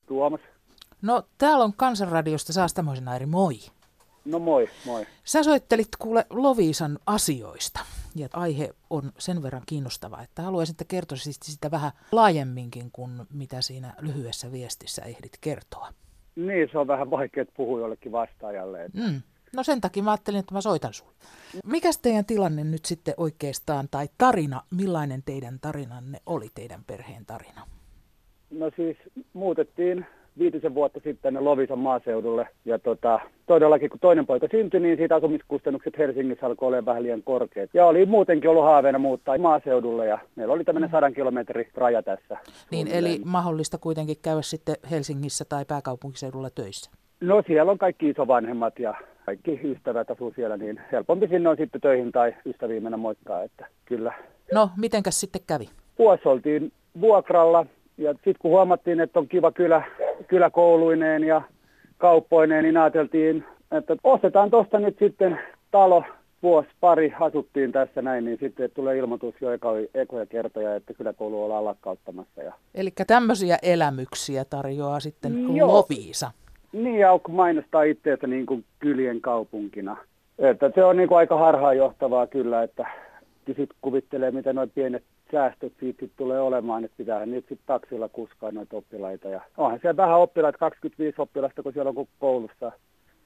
Tuomas. 0.07 0.41
No, 1.03 1.23
täällä 1.39 1.65
on 1.65 1.73
Kansanradiosta 1.77 2.53
Saastamoisen 2.53 3.09
Airi, 3.09 3.27
moi. 3.27 3.55
No 4.25 4.39
moi, 4.39 4.69
moi. 4.87 5.07
Sä 5.25 5.43
soittelit 5.43 5.89
kuule 5.99 6.27
Loviisan 6.31 6.99
asioista 7.07 7.81
ja 8.15 8.29
aihe 8.33 8.71
on 8.91 9.13
sen 9.19 9.43
verran 9.43 9.63
kiinnostava, 9.67 10.23
että 10.23 10.43
haluaisin, 10.43 10.73
että 10.73 10.85
kertoisit 10.85 11.43
sitä 11.43 11.71
vähän 11.71 11.93
laajemminkin 12.13 12.91
kuin 12.93 13.11
mitä 13.33 13.61
siinä 13.61 13.95
lyhyessä 14.01 14.53
viestissä 14.53 15.03
ehdit 15.03 15.39
kertoa. 15.41 15.89
Niin, 16.37 16.69
se 16.73 16.79
on 16.79 16.87
vähän 16.87 17.11
vaikea 17.11 17.45
puhua 17.57 17.81
jollekin 17.81 18.13
vastaajalle. 18.13 18.85
Että... 18.85 18.99
Mm. 18.99 19.23
No 19.57 19.63
sen 19.63 19.81
takia 19.81 20.03
mä 20.03 20.11
ajattelin, 20.11 20.41
että 20.41 20.55
mä 20.55 20.61
soitan 20.61 20.93
sulle. 20.93 21.13
Mikäs 21.67 21.99
teidän 21.99 22.25
tilanne 22.25 22.65
nyt 22.65 22.85
sitten 22.85 23.15
oikeastaan, 23.17 23.89
tai 23.91 24.09
tarina, 24.19 24.63
millainen 24.71 25.23
teidän 25.23 25.59
tarinanne 25.61 26.21
oli, 26.27 26.49
teidän 26.55 26.85
perheen 26.87 27.27
tarina? 27.27 27.67
No 28.51 28.71
siis 28.77 28.97
muutettiin 29.33 30.07
viitisen 30.39 30.75
vuotta 30.75 31.01
sitten 31.05 31.45
Lovisan 31.45 31.79
maaseudulle. 31.79 32.49
Ja 32.65 32.79
tota, 32.79 33.21
todellakin 33.47 33.91
kun 33.91 34.01
toinen 34.01 34.27
poika 34.27 34.47
syntyi, 34.51 34.81
niin 34.81 34.97
siitä 34.97 35.17
asumiskustannukset 35.17 35.99
Helsingissä 35.99 36.47
alkoi 36.47 36.67
olla 36.67 36.85
vähän 36.85 37.03
liian 37.03 37.23
korkeat. 37.23 37.71
Ja 37.75 37.87
oli 37.87 38.07
muutenkin 38.07 38.51
ollut 38.51 38.65
haaveena 38.65 38.99
muuttaa 38.99 39.39
maaseudulle 39.39 40.07
ja 40.07 40.19
meillä 40.37 40.55
oli 40.55 40.65
tämmöinen 40.65 40.91
sadan 40.91 41.15
kilometri 41.15 41.69
raja 41.75 42.03
tässä. 42.03 42.37
Niin, 42.71 42.89
eli 42.89 43.21
mahdollista 43.25 43.79
kuitenkin 43.79 44.17
käydä 44.23 44.43
sitten 44.43 44.77
Helsingissä 44.91 45.45
tai 45.49 45.65
pääkaupunkiseudulla 45.65 46.51
töissä? 46.51 46.91
No 47.21 47.43
siellä 47.47 47.73
on 47.73 47.79
kaikki 47.79 48.09
isovanhemmat 48.09 48.79
ja 48.79 48.95
kaikki 49.27 49.61
ystävät 49.65 50.11
asuu 50.11 50.33
siellä, 50.37 50.57
niin 50.57 50.81
helpompi 50.93 51.29
sinne 51.29 51.49
on 51.49 51.57
sitten 51.57 51.81
töihin 51.81 52.13
tai 52.13 52.35
ystäviin 52.47 52.83
mennä 52.83 52.97
moikkaa, 52.97 53.43
että 53.43 53.67
kyllä. 53.85 54.13
No, 54.55 54.71
mitenkäs 54.77 55.21
sitten 55.21 55.43
kävi? 55.47 55.69
Vuosi 55.99 56.29
oltiin 56.29 56.73
vuokralla 57.01 57.67
ja 57.99 58.13
sitten 58.13 58.35
kun 58.39 58.51
huomattiin, 58.51 59.01
että 59.01 59.19
on 59.19 59.29
kiva 59.29 59.53
kylä, 59.53 59.83
kyläkouluineen 60.33 61.25
ja 61.25 61.43
kauppoineen, 61.99 62.65
niin 62.65 62.77
ajateltiin, 62.77 63.45
että 63.73 63.97
ostetaan 64.05 64.51
tuosta 64.51 64.79
nyt 64.79 64.97
sitten 64.99 65.39
talo, 65.71 66.05
vuosi 66.43 66.69
pari 66.81 67.13
asuttiin 67.21 67.73
tässä 67.73 68.03
näin, 68.03 68.25
niin 68.25 68.39
sitten 68.41 68.71
tulee 68.75 68.99
ilmoitus 68.99 69.35
jo 69.41 69.53
eka, 69.53 69.69
ekoja 69.95 70.27
kertoja, 70.27 70.77
että 70.77 70.95
kyläkoulu 70.95 71.45
ollaan 71.45 71.65
lakkauttamassa. 71.65 72.43
Ja... 72.43 72.53
Eli 72.75 72.91
tämmöisiä 73.07 73.59
elämyksiä 73.63 74.45
tarjoaa 74.45 75.01
sitten 75.01 75.57
Joo. 75.57 75.69
Loviisa. 75.69 76.31
Niin, 76.73 76.99
ja 76.99 77.21
mainostaa 77.29 77.83
itseänsä 77.83 78.27
niin 78.27 78.47
kuin 78.47 78.65
kylien 78.79 79.21
kaupunkina. 79.21 79.97
Että 80.39 80.71
se 80.75 80.85
on 80.85 80.97
niin 80.97 81.09
kuin 81.09 81.19
aika 81.19 81.39
harhaanjohtavaa 81.39 82.27
kyllä, 82.27 82.63
että 82.63 82.87
sitten 83.47 83.67
kuvittelee, 83.81 84.31
miten 84.31 84.55
nuo 84.55 84.67
pienet 84.75 85.05
säästöt 85.33 85.73
siitä 85.81 86.07
tulee 86.17 86.41
olemaan, 86.41 86.85
että 86.85 86.97
pitäähän 86.97 87.31
nyt 87.31 87.45
sitten 87.49 87.67
taksilla 87.67 88.09
kuskaa 88.09 88.51
noita 88.51 88.77
oppilaita. 88.77 89.29
Ja 89.29 89.41
onhan 89.57 89.79
siellä 89.81 89.97
vähän 89.97 90.19
oppilaita, 90.19 90.59
25 90.59 91.21
oppilasta, 91.21 91.63
kun 91.63 91.73
siellä 91.73 91.93
on 91.97 92.07
koulussa 92.19 92.73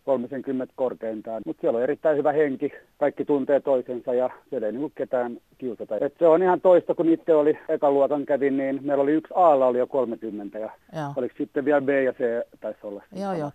30 0.06 0.72
korkeintaan. 0.76 1.42
Mutta 1.46 1.60
siellä 1.60 1.76
on 1.76 1.82
erittäin 1.82 2.16
hyvä 2.16 2.32
henki, 2.32 2.72
kaikki 2.98 3.24
tuntee 3.24 3.60
toisensa 3.60 4.14
ja 4.14 4.30
siellä 4.50 4.66
ei 4.66 4.72
niinku 4.72 4.92
ketään 4.94 5.38
kiusata. 5.58 5.96
Et 6.00 6.14
se 6.18 6.26
on 6.26 6.42
ihan 6.42 6.60
toista, 6.60 6.94
kun 6.94 7.08
itse 7.08 7.34
oli 7.34 7.58
ekaluokan 7.68 8.26
kävin, 8.26 8.56
niin 8.56 8.80
meillä 8.82 9.02
oli 9.02 9.12
yksi 9.12 9.34
A 9.36 9.48
oli 9.48 9.78
jo 9.78 9.86
30 9.86 10.58
ja 10.58 10.70
joo. 10.96 11.12
oliko 11.16 11.34
sitten 11.38 11.64
vielä 11.64 11.80
B 11.80 11.88
ja 11.88 12.12
C 12.12 12.18
taisi 12.60 12.78
olla. 12.82 13.02
Joo, 13.12 13.32
joo. 13.32 13.50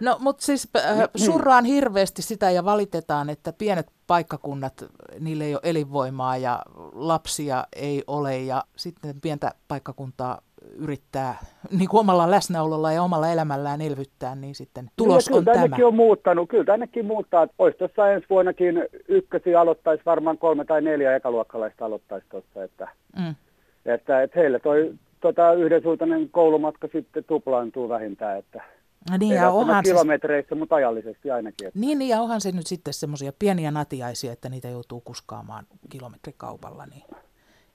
No 0.00 0.16
mutta 0.20 0.44
siis 0.44 0.68
äh, 0.76 1.08
surraan 1.16 1.64
hirveästi 1.64 2.22
sitä 2.22 2.50
ja 2.50 2.64
valitetaan, 2.64 3.30
että 3.30 3.52
pienet 3.52 3.86
paikkakunnat, 4.06 4.84
niille 5.20 5.44
ei 5.44 5.54
ole 5.54 5.60
elinvoimaa 5.64 6.36
ja 6.36 6.62
lapsia 6.92 7.64
ei 7.76 8.02
ole 8.06 8.38
ja 8.38 8.64
sitten 8.76 9.20
pientä 9.22 9.52
paikkakuntaa 9.68 10.38
yrittää 10.76 11.38
niin 11.78 11.88
kuin 11.88 12.00
omalla 12.00 12.30
läsnäololla 12.30 12.92
ja 12.92 13.02
omalla 13.02 13.28
elämällään 13.28 13.80
elvyttää, 13.80 14.34
niin 14.34 14.54
sitten 14.54 14.90
tulos 14.96 15.26
kyllä, 15.26 15.38
on 15.38 15.44
kyllä 15.44 15.68
tämä. 15.68 15.86
on 15.86 15.94
muuttanut, 15.94 16.48
kyllä 16.48 16.64
tännekin 16.64 17.06
muuttaa. 17.06 17.46
Olisi 17.58 17.78
tuossa 17.78 18.10
ensi 18.10 18.26
vuonnakin 18.30 18.84
ykkösi 19.08 19.54
aloittaisi 19.54 20.02
varmaan 20.06 20.38
kolme 20.38 20.64
tai 20.64 20.82
neljä 20.82 21.16
ekaluokkalaista 21.16 21.84
aloittaisi 21.84 22.26
tuossa, 22.28 22.64
että, 22.64 22.88
mm. 23.18 23.34
että, 23.86 24.22
että 24.22 24.40
heille 24.40 24.58
toi 24.58 24.94
tota, 25.20 25.52
yhdensuuntainen 25.52 26.28
koulumatka 26.30 26.88
sitten 26.92 27.24
tuplaantuu 27.24 27.88
vähintään, 27.88 28.38
että 28.38 28.62
No 29.10 29.16
niin, 29.16 29.34
ja 29.34 29.50
onhan 29.50 29.84
kilometreissä, 29.84 30.48
se... 30.48 30.54
mutta 30.54 30.74
ajallisesti 30.74 31.30
ainakin. 31.30 31.66
Että... 31.66 31.78
Niin, 31.78 31.98
niin, 31.98 32.08
ja 32.08 32.20
onhan 32.20 32.40
se 32.40 32.52
nyt 32.52 32.66
sitten 32.66 32.94
semmoisia 32.94 33.32
pieniä 33.38 33.70
natiaisia, 33.70 34.32
että 34.32 34.48
niitä 34.48 34.68
joutuu 34.68 35.00
kuskaamaan 35.00 35.66
kilometrikaupalla, 35.88 36.86
niin 36.86 37.02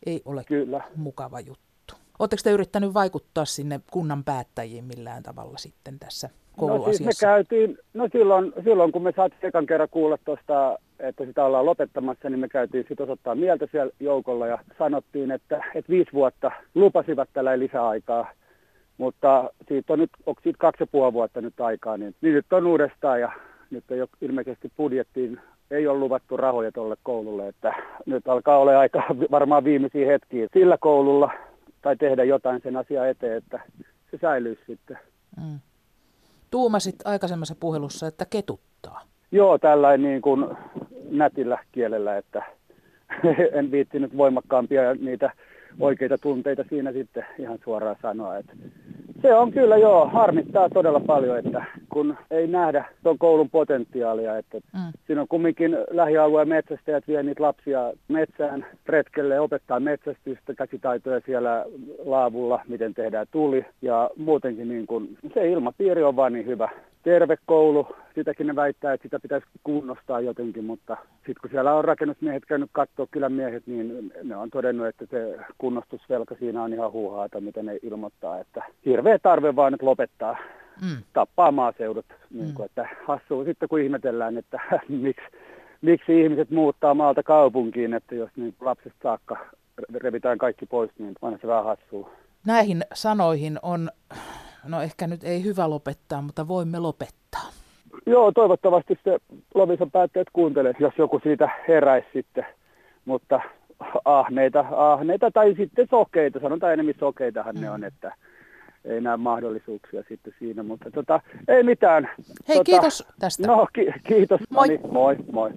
ei 0.05 0.21
ole 0.25 0.43
Kyllä. 0.43 0.81
mukava 0.95 1.39
juttu. 1.39 1.74
Oletteko 2.19 2.41
te 2.43 2.51
yrittänyt 2.51 2.93
vaikuttaa 2.93 3.45
sinne 3.45 3.79
kunnan 3.91 4.23
päättäjiin 4.23 4.85
millään 4.85 5.23
tavalla 5.23 5.57
sitten 5.57 5.99
tässä 5.99 6.29
kouluasiassa? 6.57 7.03
No 7.03 7.11
siis 7.11 7.21
me 7.21 7.27
käytiin, 7.27 7.77
no 7.93 8.09
silloin, 8.11 8.53
silloin 8.63 8.91
kun 8.91 9.03
me 9.03 9.13
saatiin 9.15 9.45
ekan 9.45 9.65
kerran 9.65 9.89
kuulla 9.91 10.17
tuosta, 10.25 10.79
että 10.99 11.25
sitä 11.25 11.45
ollaan 11.45 11.65
lopettamassa, 11.65 12.29
niin 12.29 12.39
me 12.39 12.47
käytiin 12.49 12.85
sitten 12.87 13.03
osoittaa 13.03 13.35
mieltä 13.35 13.67
siellä 13.71 13.91
joukolla 13.99 14.47
ja 14.47 14.59
sanottiin, 14.77 15.31
että, 15.31 15.63
että 15.75 15.89
viisi 15.89 16.13
vuotta 16.13 16.51
lupasivat 16.75 17.29
tällä 17.33 17.59
lisäaikaa. 17.59 18.31
Mutta 18.97 19.49
siitä 19.67 19.93
on 19.93 19.99
nyt, 19.99 20.11
onko 20.25 20.41
siitä 20.43 20.57
kaksi 20.57 20.83
ja 20.83 20.87
puoli 20.87 21.13
vuotta 21.13 21.41
nyt 21.41 21.61
aikaa, 21.61 21.97
niin, 21.97 22.15
niin 22.21 22.33
nyt 22.33 22.53
on 22.53 22.67
uudestaan 22.67 23.21
ja 23.21 23.31
nyt 23.69 23.91
ei 23.91 24.01
ole 24.01 24.09
ilmeisesti 24.21 24.71
budjettiin 24.77 25.39
ei 25.71 25.87
ole 25.87 25.99
luvattu 25.99 26.37
rahoja 26.37 26.71
tuolle 26.71 26.95
koululle, 27.03 27.47
että 27.47 27.73
nyt 28.05 28.27
alkaa 28.27 28.57
olla 28.57 28.79
aika 28.79 29.03
varmaan 29.31 29.63
viimeisiä 29.63 30.07
hetkiä 30.07 30.47
sillä 30.53 30.77
koululla, 30.77 31.31
tai 31.85 31.95
tehdä 31.95 32.23
jotain 32.23 32.61
sen 32.63 32.77
asian 32.77 33.09
eteen, 33.09 33.37
että 33.37 33.59
se 34.11 34.17
säilyisi 34.21 34.61
sitten. 34.67 34.99
Mm. 35.37 35.59
Tuumasit 36.51 36.95
aikaisemmassa 37.05 37.55
puhelussa, 37.59 38.07
että 38.07 38.25
ketuttaa. 38.29 39.01
Joo, 39.31 39.57
tällainen 39.57 40.09
niin 40.09 40.21
kuin 40.21 40.45
nätillä 41.09 41.57
kielellä, 41.71 42.17
että 42.17 42.43
en 43.59 43.71
viittinyt 43.71 44.17
voimakkaampia 44.17 44.93
niitä 44.93 45.31
oikeita 45.79 46.17
tunteita 46.17 46.63
siinä 46.69 46.91
sitten 46.91 47.25
ihan 47.39 47.59
suoraan 47.63 47.95
sanoa. 48.01 48.37
Että 48.37 48.53
se 49.25 49.33
on 49.33 49.51
kyllä 49.51 49.77
joo, 49.77 50.07
harmittaa 50.07 50.69
todella 50.69 50.99
paljon, 50.99 51.37
että 51.37 51.65
kun 51.89 52.17
ei 52.31 52.47
nähdä 52.47 52.85
tuon 53.03 53.17
koulun 53.17 53.49
potentiaalia, 53.49 54.37
että 54.37 54.57
mm. 54.57 54.79
siinä 55.07 55.21
on 55.21 55.27
kumminkin 55.27 55.77
lähialueen 55.91 56.49
metsästäjät 56.49 57.07
vie 57.07 57.23
niitä 57.23 57.43
lapsia 57.43 57.93
metsään 58.07 58.65
retkelle, 58.85 59.39
opettaa 59.39 59.79
metsästystä, 59.79 60.53
käsitaitoja 60.57 61.21
siellä 61.25 61.65
laavulla, 62.05 62.59
miten 62.67 62.93
tehdään 62.93 63.27
tuli 63.31 63.65
ja 63.81 64.09
muutenkin 64.17 64.67
niin 64.67 64.87
kun, 64.87 65.09
se 65.33 65.49
ilmapiiri 65.49 66.03
on 66.03 66.15
vaan 66.15 66.33
niin 66.33 66.45
hyvä 66.45 66.69
terve 67.05 67.37
koulu, 67.45 67.87
sitäkin 68.15 68.47
ne 68.47 68.55
väittää, 68.55 68.93
että 68.93 69.03
sitä 69.03 69.19
pitäisi 69.19 69.47
kunnostaa 69.63 70.19
jotenkin, 70.19 70.63
mutta 70.63 70.97
sitten 71.15 71.41
kun 71.41 71.49
siellä 71.49 71.73
on 71.73 71.85
rakennusmiehet 71.85 72.45
käynyt 72.45 72.69
katsoa 72.73 73.07
kyllä 73.11 73.29
miehet, 73.29 73.67
niin 73.67 74.13
ne 74.23 74.35
on 74.35 74.49
todennut, 74.49 74.87
että 74.87 75.05
se 75.11 75.37
kunnostusvelka 75.57 76.35
siinä 76.39 76.63
on 76.63 76.73
ihan 76.73 76.91
huuhaata, 76.91 77.41
miten 77.41 77.65
ne 77.65 77.79
ilmoittaa, 77.83 78.39
että 78.39 78.63
hirveä 78.85 79.19
tarve 79.19 79.55
vaan 79.55 79.71
nyt 79.71 79.81
lopettaa 79.81 80.37
mm. 80.81 81.03
tappaa 81.13 81.51
maaseudut. 81.51 82.05
Niin 82.29 82.53
kuin, 82.53 82.65
että 82.65 82.87
hassua 83.07 83.43
sitten 83.43 83.69
kun 83.69 83.81
ihmetellään, 83.81 84.37
että 84.37 84.59
miksi, 84.89 85.25
miksi 85.81 86.21
ihmiset 86.21 86.49
muuttaa 86.49 86.93
maalta 86.93 87.23
kaupunkiin, 87.23 87.93
että 87.93 88.15
jos 88.15 88.29
niin 88.35 88.55
lapsesta 88.61 88.99
saakka 89.03 89.37
revitään 89.93 90.37
kaikki 90.37 90.65
pois, 90.65 90.91
niin 90.99 91.15
on 91.21 91.37
se 91.41 91.47
vähän 91.47 91.65
hassua. 91.65 92.09
Näihin 92.45 92.81
sanoihin 92.93 93.59
on, 93.61 93.89
no 94.67 94.81
ehkä 94.81 95.07
nyt 95.07 95.23
ei 95.23 95.43
hyvä 95.43 95.69
lopettaa, 95.69 96.21
mutta 96.21 96.47
voimme 96.47 96.79
lopettaa. 96.79 97.49
Joo, 98.05 98.31
toivottavasti 98.31 98.99
se 99.03 99.17
Lovisan 99.55 99.91
päättäjät 99.91 100.27
kuuntelee, 100.33 100.73
jos 100.79 100.93
joku 100.97 101.19
siitä 101.23 101.49
heräisi 101.67 102.07
sitten. 102.13 102.45
Mutta 103.05 103.41
ahneita, 104.05 104.65
ahneita 104.71 105.31
tai 105.31 105.55
sitten 105.57 105.87
sokeita, 105.89 106.39
sanotaan 106.39 106.73
enemmän 106.73 106.95
sokeitahan 106.99 107.55
mm. 107.55 107.61
ne 107.61 107.69
on, 107.69 107.83
että 107.83 108.15
ei 108.85 109.01
näe 109.01 109.17
mahdollisuuksia 109.17 110.03
sitten 110.07 110.33
siinä, 110.39 110.63
mutta 110.63 110.91
tota, 110.91 111.19
ei 111.47 111.63
mitään. 111.63 112.09
Hei, 112.47 112.57
tota, 112.57 112.63
kiitos 112.63 113.07
tästä. 113.19 113.47
No, 113.47 113.67
ki- 113.73 113.93
kiitos. 114.07 114.41
Moi. 114.49 114.67
Mani. 114.67 114.79
moi, 114.91 115.15
moi. 115.31 115.51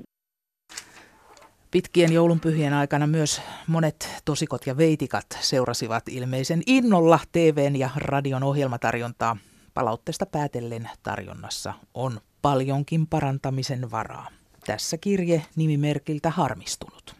Pitkien 1.71 2.13
joulunpyhien 2.13 2.73
aikana 2.73 3.07
myös 3.07 3.41
monet 3.67 4.09
tosikot 4.25 4.67
ja 4.67 4.77
veitikat 4.77 5.27
seurasivat 5.41 6.09
ilmeisen 6.09 6.63
innolla 6.67 7.21
TVn 7.33 7.77
ja 7.77 7.91
radion 7.97 8.43
ohjelmatarjontaa. 8.43 9.37
Palautteesta 9.75 10.27
päätellen 10.27 10.91
tarjonnassa 11.03 11.75
on 11.95 12.21
paljonkin 12.43 13.07
parantamisen 13.07 13.91
varaa. 13.91 14.29
Tässä 14.67 14.99
kirje 14.99 15.45
nimimerkiltä 15.57 16.31
harmistunut. 16.31 17.17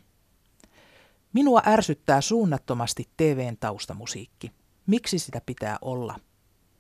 Minua 1.33 1.63
ärsyttää 1.67 2.21
suunnattomasti 2.21 3.09
TVn 3.17 3.57
taustamusiikki. 3.61 4.53
Miksi 4.87 5.19
sitä 5.19 5.41
pitää 5.47 5.79
olla? 5.83 6.21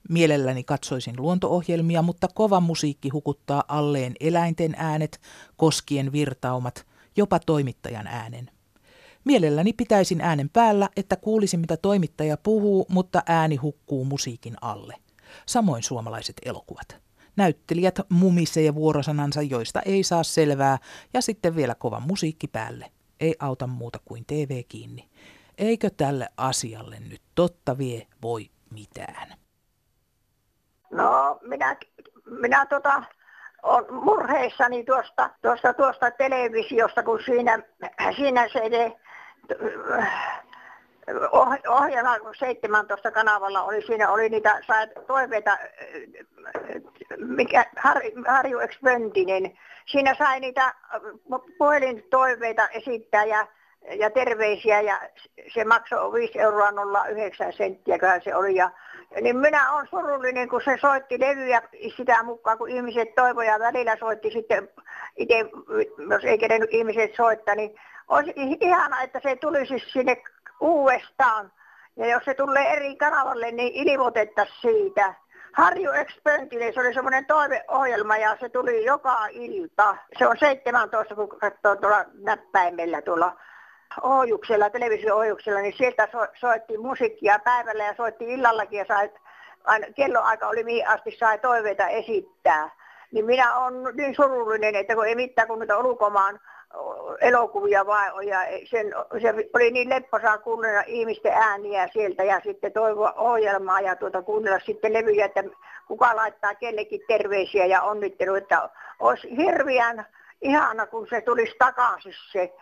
Mielelläni 0.09 0.65
katsoisin 0.65 1.15
luontoohjelmia, 1.19 2.03
mutta 2.03 2.29
kova 2.35 2.61
musiikki 2.61 3.09
hukuttaa 3.09 3.65
alleen 3.69 4.15
eläinten 4.21 4.75
äänet, 4.79 5.21
koskien 5.57 6.13
virtaumat, 6.13 6.88
jopa 7.19 7.39
toimittajan 7.39 8.07
äänen. 8.07 8.51
Mielelläni 9.25 9.73
pitäisin 9.73 10.21
äänen 10.21 10.51
päällä, 10.51 10.89
että 10.97 11.17
kuulisin 11.17 11.61
mitä 11.61 11.77
toimittaja 11.77 12.37
puhuu, 12.37 12.87
mutta 12.89 13.23
ääni 13.27 13.57
hukkuu 13.57 14.05
musiikin 14.05 14.57
alle. 14.61 14.95
Samoin 15.47 15.83
suomalaiset 15.83 16.37
elokuvat. 16.45 16.97
Näyttelijät 17.37 18.01
mumisee 18.09 18.75
vuorosanansa, 18.75 19.43
joista 19.43 19.81
ei 19.81 20.03
saa 20.03 20.23
selvää, 20.23 20.79
ja 21.15 21.21
sitten 21.23 21.57
vielä 21.57 21.75
kova 21.75 22.01
musiikki 22.01 22.49
päälle. 22.49 22.91
Ei 23.21 23.35
auta 23.39 23.67
muuta 23.67 23.99
kuin 24.05 24.25
TV 24.27 24.63
kiinni. 24.69 25.09
Eikö 25.59 25.91
tälle 25.91 26.29
asialle 26.37 27.01
nyt 27.01 27.23
totta 27.35 27.79
vie 27.79 28.07
voi 28.23 28.51
mitään? 28.71 29.39
No, 30.91 31.39
minä, 31.43 31.77
minä 32.41 32.67
tota, 32.67 33.03
on 33.63 33.87
murheissani 33.91 34.85
tuosta, 34.85 35.31
tuosta, 35.43 35.75
tuosta 35.75 36.11
televisiosta, 36.11 37.03
kun 37.03 37.21
siinä, 37.25 37.59
siinä 38.17 38.49
se 38.49 38.61
ohjelma 41.69 42.17
17 42.39 43.11
kanavalla 43.11 43.63
oli, 43.63 43.83
siinä 43.83 44.11
oli 44.11 44.29
niitä 44.29 44.61
toiveita, 45.07 45.59
mikä 47.17 47.67
Harju, 48.27 48.59
Expöntinen, 48.59 49.59
siinä 49.87 50.15
sai 50.15 50.41
niitä 50.41 50.75
puhelintoiveita 51.59 52.69
esittää 52.69 53.25
ja, 53.25 53.47
ja 53.95 54.11
terveisiä 54.11 54.81
ja 54.81 55.01
se 55.55 55.65
maksoi 55.65 56.13
5 56.13 56.41
euroa 56.41 56.73
09 57.11 57.53
senttiä, 57.53 57.99
se 58.25 58.35
oli. 58.35 58.55
Ja, 58.55 58.71
niin 59.21 59.37
minä 59.37 59.73
olen 59.73 59.87
surullinen, 59.91 60.49
kun 60.49 60.63
se 60.65 60.79
soitti 60.81 61.21
levyjä 61.21 61.63
sitä 61.97 62.23
mukaan, 62.23 62.59
kun 62.59 62.71
ihmiset 62.71 63.15
toivoja 63.15 63.59
välillä 63.59 63.97
soitti 63.97 64.31
sitten 64.31 64.69
itse, 65.17 65.35
jos 66.11 66.25
ei 66.25 66.39
kerennyt 66.39 66.75
ihmiset 66.75 67.15
soittaa, 67.17 67.55
niin 67.55 67.75
olisi 68.09 68.33
ihana, 68.61 69.03
että 69.03 69.21
se 69.23 69.37
tulisi 69.37 69.79
sinne 69.93 70.23
uudestaan. 70.61 71.53
Ja 71.97 72.07
jos 72.07 72.25
se 72.25 72.35
tulee 72.35 72.73
eri 72.73 72.97
kanavalle, 72.97 73.53
niin 73.53 73.89
ilmoitettaisiin 73.89 74.61
siitä. 74.61 75.15
Harju 75.53 75.93
Expöntinen, 75.93 76.75
se 76.75 76.81
oli 76.81 76.95
semmoinen 76.95 77.27
toiveohjelma 77.27 78.17
ja 78.17 78.37
se 78.41 78.49
tuli 78.49 78.85
joka 78.85 79.27
ilta. 79.31 79.97
Se 80.19 80.27
on 80.27 80.37
17, 80.39 81.15
kun 81.15 81.29
katsoo 81.29 81.77
tuolla 81.77 82.05
näppäimellä 82.15 83.03
tuolla 83.03 83.37
ohjuksella, 84.03 84.71
televisio-ohjuksella, 84.71 85.61
niin 85.61 85.77
sieltä 85.77 86.09
so, 86.13 86.27
soitti 86.41 86.79
musiikkia 86.79 87.39
päivällä 87.39 87.85
ja 87.85 87.95
soitti 87.97 88.25
illallakin 88.25 88.79
ja 88.79 88.85
sai, 88.89 89.11
aina, 89.65 89.87
kelloaika 89.97 90.49
oli 90.49 90.65
mihin 90.65 90.89
asti 90.89 91.17
sai 91.19 91.39
toiveita 91.39 91.89
esittää. 91.89 92.71
Niin 93.13 93.25
minä 93.25 93.59
olen 93.59 93.97
niin 93.97 94.15
surullinen, 94.15 94.75
että 94.75 94.95
kun 94.95 95.07
ei 95.07 95.15
mitään 95.15 95.49
kuin 95.49 95.61
niitä 95.61 95.79
ulkomaan 95.79 96.41
elokuvia 97.21 97.87
vai 97.87 98.27
ja 98.27 98.39
sen, 98.65 98.95
se 99.23 99.35
oli 99.55 99.71
niin 99.71 99.89
lepposaa 99.89 100.39
kuunnella 100.39 100.83
ihmisten 100.87 101.33
ääniä 101.33 101.89
sieltä 101.93 102.25
ja 102.25 102.41
sitten 102.45 102.73
toivoa 102.73 103.13
ohjelmaa 103.13 103.81
ja 103.81 103.97
tuota 103.97 104.23
kuunnella 104.23 104.59
sitten 104.67 104.93
levyjä, 104.93 105.25
että 105.25 105.45
kuka 105.87 106.17
laittaa 106.17 106.55
kellekin 106.55 107.01
terveisiä 107.09 107.67
ja 107.67 107.83
onnittelu, 107.83 108.35
että 108.35 108.69
olisi 109.01 109.37
hirveän 109.37 110.07
ihana, 110.43 110.87
kun 110.87 111.07
se 111.11 111.21
tulisi 111.21 111.57
takaisin 111.59 112.13
se, 112.33 112.53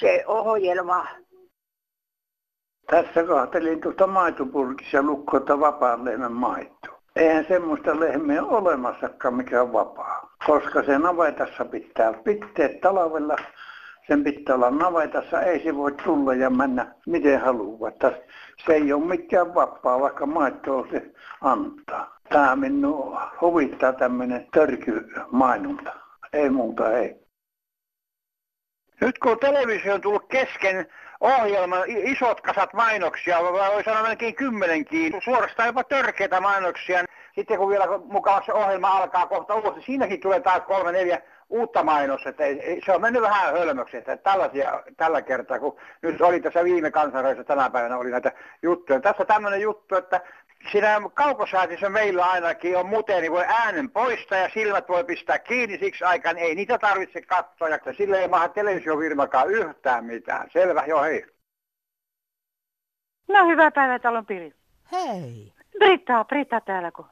se 0.00 0.24
ohjelma. 0.26 1.06
Tässä 2.90 3.24
kahtelin 3.24 3.80
tuosta 3.80 4.06
maitopurkissa 4.06 5.02
lukkota 5.02 5.60
vapaan 5.60 6.04
lehmän 6.04 6.32
maito. 6.32 7.00
Eihän 7.16 7.44
semmoista 7.48 8.00
lehmiä 8.00 8.44
olemassakaan, 8.44 9.34
mikä 9.34 9.62
on 9.62 9.72
vapaa. 9.72 10.36
Koska 10.46 10.82
se 10.82 10.98
navetassa 10.98 11.64
pitää 11.64 12.12
pitää 12.12 12.68
talvella, 12.82 13.36
sen 14.06 14.24
pitää 14.24 14.54
olla 14.54 14.70
navetassa, 14.70 15.42
ei 15.42 15.62
se 15.64 15.76
voi 15.76 15.92
tulla 16.04 16.34
ja 16.34 16.50
mennä 16.50 16.94
miten 17.06 17.40
haluaa. 17.40 17.90
Se 18.66 18.74
ei 18.74 18.92
ole 18.92 19.04
mikään 19.04 19.54
vapaa, 19.54 20.00
vaikka 20.00 20.26
maitoa 20.26 20.86
se 20.90 21.12
antaa. 21.40 22.16
Tämä 22.28 22.56
minua 22.56 23.30
huvittaa 23.40 23.92
tämmöinen 23.92 24.46
törkymainonta. 24.52 25.92
Ei 26.32 26.50
muuta, 26.50 26.92
ei. 26.92 27.25
Nyt 29.00 29.18
kun 29.18 29.38
televisio 29.38 29.94
on 29.94 30.00
tullut 30.00 30.28
kesken 30.28 30.86
ohjelman 31.20 31.82
isot 31.86 32.40
kasat 32.40 32.72
mainoksia, 32.72 33.42
voi 33.42 33.84
sanoa 33.84 34.02
melkein 34.02 34.34
kymmenenkin, 34.34 35.12
suorastaan 35.24 35.66
jopa 35.66 35.84
törkeitä 35.84 36.40
mainoksia. 36.40 37.04
Sitten 37.34 37.58
kun 37.58 37.68
vielä 37.68 37.86
mukaan 38.04 38.42
se 38.46 38.52
ohjelma 38.52 38.88
alkaa 38.88 39.26
kohta 39.26 39.54
uusi, 39.54 39.82
siinäkin 39.86 40.20
tulee 40.20 40.40
taas 40.40 40.62
kolme, 40.66 40.92
neljä 40.92 41.20
uutta 41.48 41.82
mainosta. 41.82 42.30
Se 42.86 42.92
on 42.92 43.00
mennyt 43.00 43.22
vähän 43.22 43.52
hölmöksi, 43.52 43.96
että 43.96 44.16
tällaisia 44.16 44.82
tällä 44.96 45.22
kertaa, 45.22 45.58
kun 45.58 45.76
nyt 46.02 46.20
oli 46.20 46.40
tässä 46.40 46.64
viime 46.64 46.90
kansanreissa 46.90 47.44
tänä 47.44 47.70
päivänä 47.70 47.98
oli 47.98 48.10
näitä 48.10 48.32
juttuja. 48.62 49.00
Tässä 49.00 49.24
tämmöinen 49.24 49.60
juttu, 49.60 49.94
että 49.94 50.20
siinä 50.72 51.00
kaukosäätissä 51.14 51.88
meillä 51.88 52.24
ainakin 52.26 52.76
on 52.76 52.86
muuten, 52.86 53.20
niin 53.20 53.32
voi 53.32 53.44
äänen 53.48 53.90
poistaa 53.90 54.38
ja 54.38 54.48
silmät 54.54 54.88
voi 54.88 55.04
pistää 55.04 55.38
kiinni 55.38 55.78
siksi 55.78 56.04
aikaan. 56.04 56.38
Ei 56.38 56.54
niitä 56.54 56.78
tarvitse 56.78 57.22
katsoa 57.22 57.68
ja 57.68 57.78
sille 57.96 58.20
ei 58.20 58.28
maha 58.28 58.48
televisiofirmakaan 58.48 59.50
yhtään 59.50 60.04
mitään. 60.04 60.50
Selvä, 60.52 60.84
joo 60.86 61.02
hei. 61.02 61.26
No 63.28 63.46
hyvää 63.46 63.70
päivää 63.70 63.98
talon 63.98 64.26
Piri. 64.26 64.52
Hei. 64.92 65.52
Britta, 65.78 66.24
Britta 66.24 66.60
täällä. 66.60 66.90
Kun. 66.90 67.06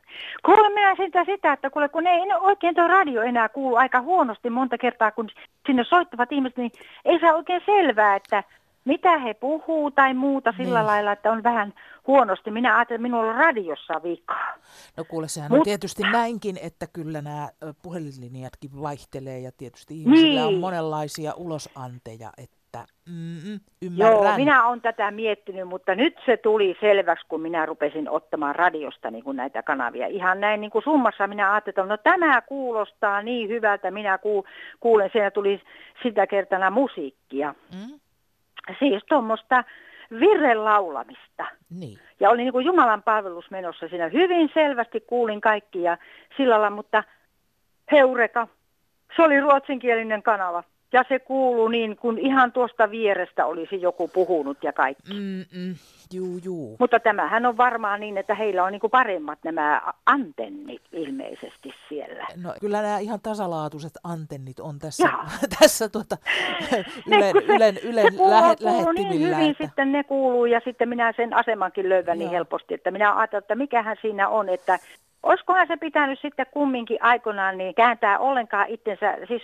Kuule 0.45 0.69
minä 0.69 0.95
sitä, 0.97 1.25
sitä, 1.25 1.53
että 1.53 1.71
kuule, 1.71 1.89
kun 1.89 2.07
ei 2.07 2.21
oikein 2.41 2.75
tuo 2.75 2.89
radio 2.89 3.23
enää 3.23 3.49
kuulu 3.49 3.77
aika 3.77 4.01
huonosti 4.01 4.51
monta 4.51 4.79
kertaa, 4.79 5.11
kun 5.11 5.31
sinne 5.67 5.85
soittavat 5.85 6.33
ihmiset, 6.33 6.57
niin 6.57 6.71
ei 7.05 7.21
saa 7.21 7.35
oikein 7.35 7.63
selvää, 7.67 8.17
että 8.17 8.45
mitä 8.85 9.19
he 9.19 9.35
puhuu 9.35 9.91
tai 9.91 10.15
muuta 10.15 10.55
sillä 10.57 10.79
niin. 10.79 10.87
lailla, 10.87 11.13
että 11.13 11.33
on 11.33 11.43
vähän 11.43 11.75
huonosti. 12.07 12.51
Minä 12.51 12.77
ajattelin, 12.77 12.99
että 12.99 13.03
minulla 13.03 13.31
on 13.31 13.39
radiossa 13.39 14.03
vikaa. 14.03 14.55
No 14.97 15.05
kuule, 15.05 15.29
sehän 15.29 15.51
Mut... 15.51 15.59
on 15.59 15.65
tietysti 15.65 16.03
näinkin, 16.03 16.59
että 16.63 16.87
kyllä 16.93 17.23
nämä 17.23 17.49
puhelinlinjatkin 17.83 18.71
vaihtelee 18.83 19.39
ja 19.39 19.53
tietysti 19.57 20.01
ihmisillä 20.01 20.41
niin. 20.41 20.55
on 20.55 20.61
monenlaisia 20.61 21.35
ulosanteja, 21.37 22.31
että 22.39 22.85
mm, 23.09 23.61
ymmärrän. 23.83 24.13
Joo, 24.13 24.37
minä 24.37 24.69
olen 24.69 24.81
tätä 24.81 25.11
miettinyt, 25.11 25.69
mutta 25.69 25.95
nyt 25.95 26.15
se 26.27 26.37
tuli 26.37 26.77
selväksi, 26.81 27.27
kun 27.29 27.41
minä 27.41 27.67
rupesin 27.67 28.09
ottamaan 28.09 28.55
radiosta 28.55 29.11
niin 29.11 29.25
kuin 29.25 29.37
näitä 29.37 29.63
kanavia. 29.63 30.07
Ihan 30.07 30.41
näin 30.41 30.61
niin 30.61 30.71
kuin 30.71 30.85
summassa 30.85 31.27
minä 31.27 31.53
ajattelin, 31.53 31.75
että 31.75 31.83
no 31.87 31.97
tämä 31.97 32.41
kuulostaa 32.41 33.23
niin 33.23 33.49
hyvältä, 33.49 33.91
minä 33.91 34.19
kuulen, 34.81 35.11
siellä 35.13 35.31
tuli 35.31 35.63
sitä 36.03 36.27
kertana 36.27 36.71
musiikkia. 36.71 37.55
Mm 37.73 38.01
siis 38.79 39.03
tuommoista 39.09 39.65
virrelaulamista. 40.11 41.45
Niin. 41.71 41.99
Ja 42.21 42.31
oli 42.31 42.43
niin 42.43 42.53
kuin 42.53 42.67
Jumalan 42.67 43.03
palvelus 43.03 43.51
menossa 43.51 43.89
siinä. 43.89 44.09
Hyvin 44.09 44.51
selvästi 44.55 45.01
kuulin 45.01 45.41
kaikki 45.41 45.83
ja 45.83 45.99
sillä 46.37 46.55
lailla, 46.55 46.71
mutta 46.71 47.05
heureka, 47.93 48.49
se 49.17 49.23
oli 49.23 49.41
ruotsinkielinen 49.41 50.23
kanava. 50.23 50.65
Ja 50.93 51.05
se 51.09 51.19
kuuluu 51.19 51.69
niin, 51.69 51.97
kun 51.97 52.19
ihan 52.19 52.53
tuosta 52.53 52.91
vierestä 52.91 53.47
olisi 53.47 53.81
joku 53.81 54.09
puhunut 54.09 54.59
ja 54.65 54.73
kaikki. 54.73 55.13
Mm-mm. 55.13 55.75
Juu, 56.13 56.39
juu. 56.45 56.77
Mutta 56.79 57.01
tämähän 57.01 57.47
on 57.47 57.57
varmaan 57.57 58.01
niin, 58.01 58.19
että 58.19 58.35
heillä 58.35 58.65
on 58.65 58.73
niin 58.73 58.81
kuin 58.81 58.91
paremmat 58.91 59.39
nämä 59.45 59.83
antennit 60.07 60.83
ilmeisesti 60.93 61.71
siellä. 61.89 62.27
No 62.43 62.55
kyllä 62.61 62.83
nämä 62.83 62.99
ihan 62.99 63.21
tasalaatuiset 63.23 63.93
antennit 64.05 64.61
on 64.61 64.79
tässä, 64.79 65.09
tässä 65.61 65.89
tuota, 65.89 66.17
Ylen, 67.07 67.33
se, 67.33 67.39
Ylen, 67.55 67.79
Ylen 67.83 68.13
se 68.13 68.17
kuuluu, 68.19 68.31
lähe, 68.31 68.57
kuuluu 68.57 68.93
niin 68.93 69.03
lähettimillä. 69.05 69.37
hyvin, 69.37 69.51
että- 69.51 69.65
sitten 69.65 69.93
ne 69.93 70.05
kuuluu 70.05 70.47
ja 70.47 70.61
sitten 70.65 70.89
minä 70.89 71.13
sen 71.17 71.35
asemankin 71.35 71.89
löydän 71.89 72.19
niin 72.19 72.31
helposti, 72.31 72.75
että 72.75 72.91
minä 72.91 73.17
ajattelen, 73.17 73.43
että 73.43 73.55
mikähän 73.55 73.97
siinä 74.03 74.29
on, 74.29 74.49
että 74.49 74.79
olisikohan 75.25 75.67
se 75.67 75.77
pitänyt 75.77 76.19
sitten 76.23 76.47
kumminkin 76.51 76.99
aikoinaan 77.03 77.59
niin 77.59 77.75
kääntää 77.75 78.19
ollenkaan 78.19 78.69
itsensä, 78.69 79.17
siis 79.29 79.43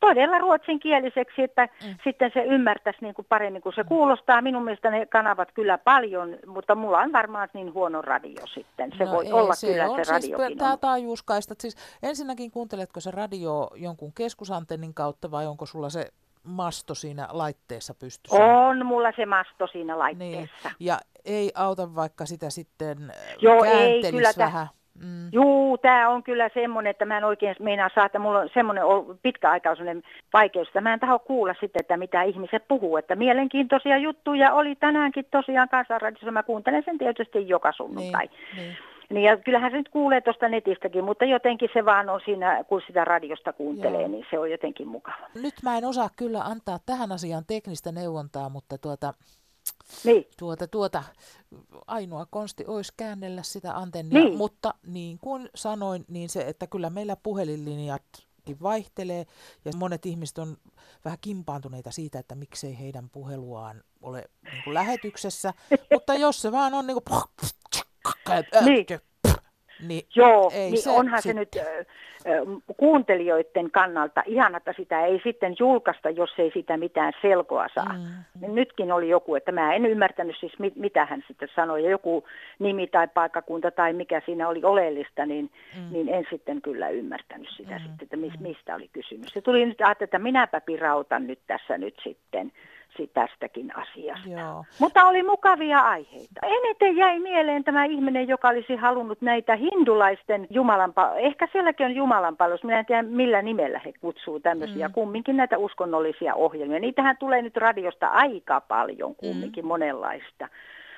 todella 0.00 0.38
ruotsinkieliseksi, 0.38 1.42
että 1.42 1.68
mm. 1.86 1.94
sitten 2.04 2.30
se 2.34 2.42
ymmärtäisi 2.42 2.98
niin 3.02 3.14
kuin 3.14 3.26
paremmin, 3.28 3.62
kun 3.62 3.72
se 3.74 3.84
kuulostaa. 3.84 4.42
Minun 4.42 4.64
mielestä 4.64 4.90
ne 4.90 5.06
kanavat 5.06 5.52
kyllä 5.52 5.78
paljon, 5.78 6.36
mutta 6.46 6.74
mulla 6.74 6.98
on 6.98 7.12
varmaan 7.12 7.48
niin 7.54 7.74
huono 7.74 8.02
radio 8.02 8.46
sitten. 8.46 8.92
Se 8.98 9.04
No 9.04 9.12
voi 9.12 9.26
ei, 9.26 9.32
olla 9.32 9.54
se 9.54 9.66
kyllä 9.66 9.90
on 9.90 9.96
se 9.96 10.04
siis 10.04 10.32
radiokin 10.32 10.58
Tämä 10.58 10.72
on. 10.72 10.78
taajuuskaistat, 10.78 11.60
siis 11.60 11.76
ensinnäkin 12.02 12.50
kuunteletko 12.50 13.00
se 13.00 13.10
radio 13.10 13.70
jonkun 13.74 14.12
keskusantennin 14.12 14.94
kautta 14.94 15.30
vai 15.30 15.46
onko 15.46 15.66
sulla 15.66 15.90
se 15.90 16.06
masto 16.42 16.94
siinä 16.94 17.28
laitteessa 17.30 17.94
pystyssä? 17.94 18.44
On 18.44 18.86
mulla 18.86 19.12
se 19.16 19.26
masto 19.26 19.66
siinä 19.66 19.98
laitteessa. 19.98 20.68
Niin. 20.68 20.74
Ja 20.80 20.98
ei 21.24 21.52
auta 21.54 21.94
vaikka 21.94 22.26
sitä 22.26 22.50
sitten 22.50 22.98
äh, 23.10 23.16
Joo, 23.40 23.64
ei, 23.64 24.02
kyllä 24.10 24.32
vähän. 24.38 24.66
Mm. 25.04 25.28
Juu, 25.32 25.78
tämä 25.78 26.08
on 26.08 26.22
kyllä 26.22 26.50
semmoinen, 26.54 26.90
että 26.90 27.04
mä 27.04 27.18
en 27.18 27.24
oikein 27.24 27.56
meinaa 27.60 27.90
saa, 27.94 28.06
että 28.06 28.18
mulla 28.18 28.38
on 28.38 28.48
semmoinen 28.54 28.84
pitkäaikaisuuden 29.22 30.02
vaikeus, 30.32 30.68
että 30.68 30.80
mä 30.80 30.92
en 30.92 31.00
taho 31.00 31.18
kuulla 31.18 31.54
sitten, 31.60 31.80
että 31.80 31.96
mitä 31.96 32.22
ihmiset 32.22 32.68
puhuu. 32.68 32.96
Että 32.96 33.16
mielenkiintoisia 33.16 33.98
juttuja 33.98 34.52
oli 34.54 34.76
tänäänkin 34.76 35.24
tosiaan 35.30 35.68
kansanradiossa. 35.68 36.30
Mä 36.30 36.42
kuuntelen 36.42 36.82
sen 36.84 36.98
tietysti 36.98 37.48
joka 37.48 37.72
sunnuntai. 37.72 38.28
Niin. 38.56 38.76
Niin 39.10 39.24
ja 39.24 39.36
kyllähän 39.36 39.70
se 39.70 39.76
nyt 39.76 39.88
kuulee 39.88 40.20
tuosta 40.20 40.48
netistäkin, 40.48 41.04
mutta 41.04 41.24
jotenkin 41.24 41.68
se 41.72 41.84
vaan 41.84 42.08
on 42.08 42.20
siinä, 42.24 42.64
kun 42.64 42.82
sitä 42.86 43.04
radiosta 43.04 43.52
kuuntelee, 43.52 44.00
Joo. 44.00 44.10
niin 44.10 44.26
se 44.30 44.38
on 44.38 44.50
jotenkin 44.50 44.88
mukava. 44.88 45.28
Nyt 45.42 45.54
mä 45.62 45.78
en 45.78 45.84
osaa 45.84 46.08
kyllä 46.16 46.40
antaa 46.40 46.78
tähän 46.86 47.12
asiaan 47.12 47.44
teknistä 47.46 47.92
neuvontaa, 47.92 48.48
mutta 48.48 48.78
tuota, 48.78 49.14
niin. 50.04 50.24
tuota, 50.38 50.66
tuota, 50.68 51.02
ainoa 51.86 52.26
konsti 52.30 52.64
olisi 52.66 52.92
käännellä 52.96 53.42
sitä 53.42 53.76
antennia, 53.76 54.24
Niin. 54.24 54.36
mutta 54.36 54.74
niin 54.86 55.18
kuin 55.18 55.48
sanoin, 55.54 56.04
niin 56.08 56.28
se, 56.28 56.40
että 56.40 56.66
kyllä 56.66 56.90
meillä 56.90 57.16
puhelinlinjat 57.16 58.02
vaihtelee 58.62 59.26
ja 59.64 59.72
monet 59.76 60.06
ihmiset 60.06 60.38
on 60.38 60.56
vähän 61.04 61.18
kimpaantuneita 61.20 61.90
siitä, 61.90 62.18
että 62.18 62.34
miksei 62.34 62.78
heidän 62.78 63.10
puheluaan 63.10 63.82
ole 64.02 64.24
niin 64.52 64.64
kuin 64.64 64.74
lähetyksessä, 64.74 65.54
mutta 65.92 66.14
jos 66.14 66.42
se 66.42 66.52
vaan 66.52 66.74
on 66.74 66.86
niin 66.86 66.96
kuin 67.04 67.22
Niin. 68.64 68.86
niin 69.88 70.06
Joo, 70.14 70.50
ei 70.54 70.70
niin 70.70 70.82
se 70.82 70.90
onhan 70.90 71.22
se 71.22 71.28
sit- 71.28 71.36
nyt 71.36 71.56
kuuntelijoiden 72.76 73.70
kannalta 73.70 74.22
ihan, 74.26 74.54
että 74.54 74.74
sitä 74.76 75.04
ei 75.04 75.20
sitten 75.24 75.56
julkaista, 75.58 76.10
jos 76.10 76.30
ei 76.38 76.50
sitä 76.54 76.76
mitään 76.76 77.12
selkoa 77.22 77.66
saa. 77.74 77.92
Mm. 77.92 78.54
Nytkin 78.54 78.92
oli 78.92 79.08
joku, 79.08 79.34
että 79.34 79.52
mä 79.52 79.74
en 79.74 79.86
ymmärtänyt 79.86 80.36
siis 80.40 80.58
mit, 80.58 80.76
mitä 80.76 81.04
hän 81.04 81.24
sitten 81.28 81.48
sanoi, 81.54 81.84
ja 81.84 81.90
joku 81.90 82.24
nimi 82.58 82.86
tai 82.86 83.08
paikkakunta 83.08 83.70
tai 83.70 83.92
mikä 83.92 84.22
siinä 84.26 84.48
oli 84.48 84.60
oleellista, 84.64 85.26
niin, 85.26 85.50
mm. 85.76 85.92
niin 85.92 86.08
en 86.08 86.26
sitten 86.30 86.62
kyllä 86.62 86.88
ymmärtänyt 86.88 87.48
sitä 87.56 87.74
mm. 87.74 87.82
sitten, 87.82 88.02
että 88.02 88.16
mis, 88.16 88.40
mistä 88.40 88.74
oli 88.74 88.88
kysymys. 88.92 89.28
Se 89.32 89.40
tuli 89.40 89.66
nyt 89.66 89.80
ajatella, 89.80 90.04
että 90.04 90.18
minäpä 90.18 90.60
pirautan 90.60 91.26
nyt 91.26 91.38
tässä 91.46 91.78
nyt 91.78 91.94
sitten 92.02 92.52
sit 92.96 93.12
tästäkin 93.12 93.76
asiasta. 93.76 94.28
Joo. 94.28 94.64
Mutta 94.78 95.04
oli 95.04 95.22
mukavia 95.22 95.80
aiheita. 95.80 96.40
Eniten 96.42 96.96
jäi 96.96 97.18
mieleen 97.18 97.64
tämä 97.64 97.84
ihminen, 97.84 98.28
joka 98.28 98.48
olisi 98.48 98.76
halunnut 98.76 99.22
näitä 99.22 99.56
hindulaisten 99.56 100.46
jumalanpa... 100.50 101.14
Ehkä 101.16 101.48
sielläkin 101.52 101.86
on 101.86 101.94
jumalanpalvelus. 101.94 102.64
Minä 102.64 102.78
en 102.78 102.86
tiedä, 102.86 103.02
millä 103.02 103.42
nimellä 103.42 103.80
he 103.84 103.92
kutsuu 104.00 104.40
tämmöisiä. 104.40 104.88
Mm. 104.88 104.94
Kumminkin 104.94 105.36
näitä 105.36 105.58
uskonnollisia 105.58 106.34
ohjelmia. 106.34 106.78
Niitähän 106.78 107.16
tulee 107.16 107.42
nyt 107.42 107.56
radiosta 107.56 108.06
aika 108.06 108.60
paljon 108.60 109.14
kumminkin, 109.14 109.64
mm. 109.64 109.68
monenlaista. 109.68 110.48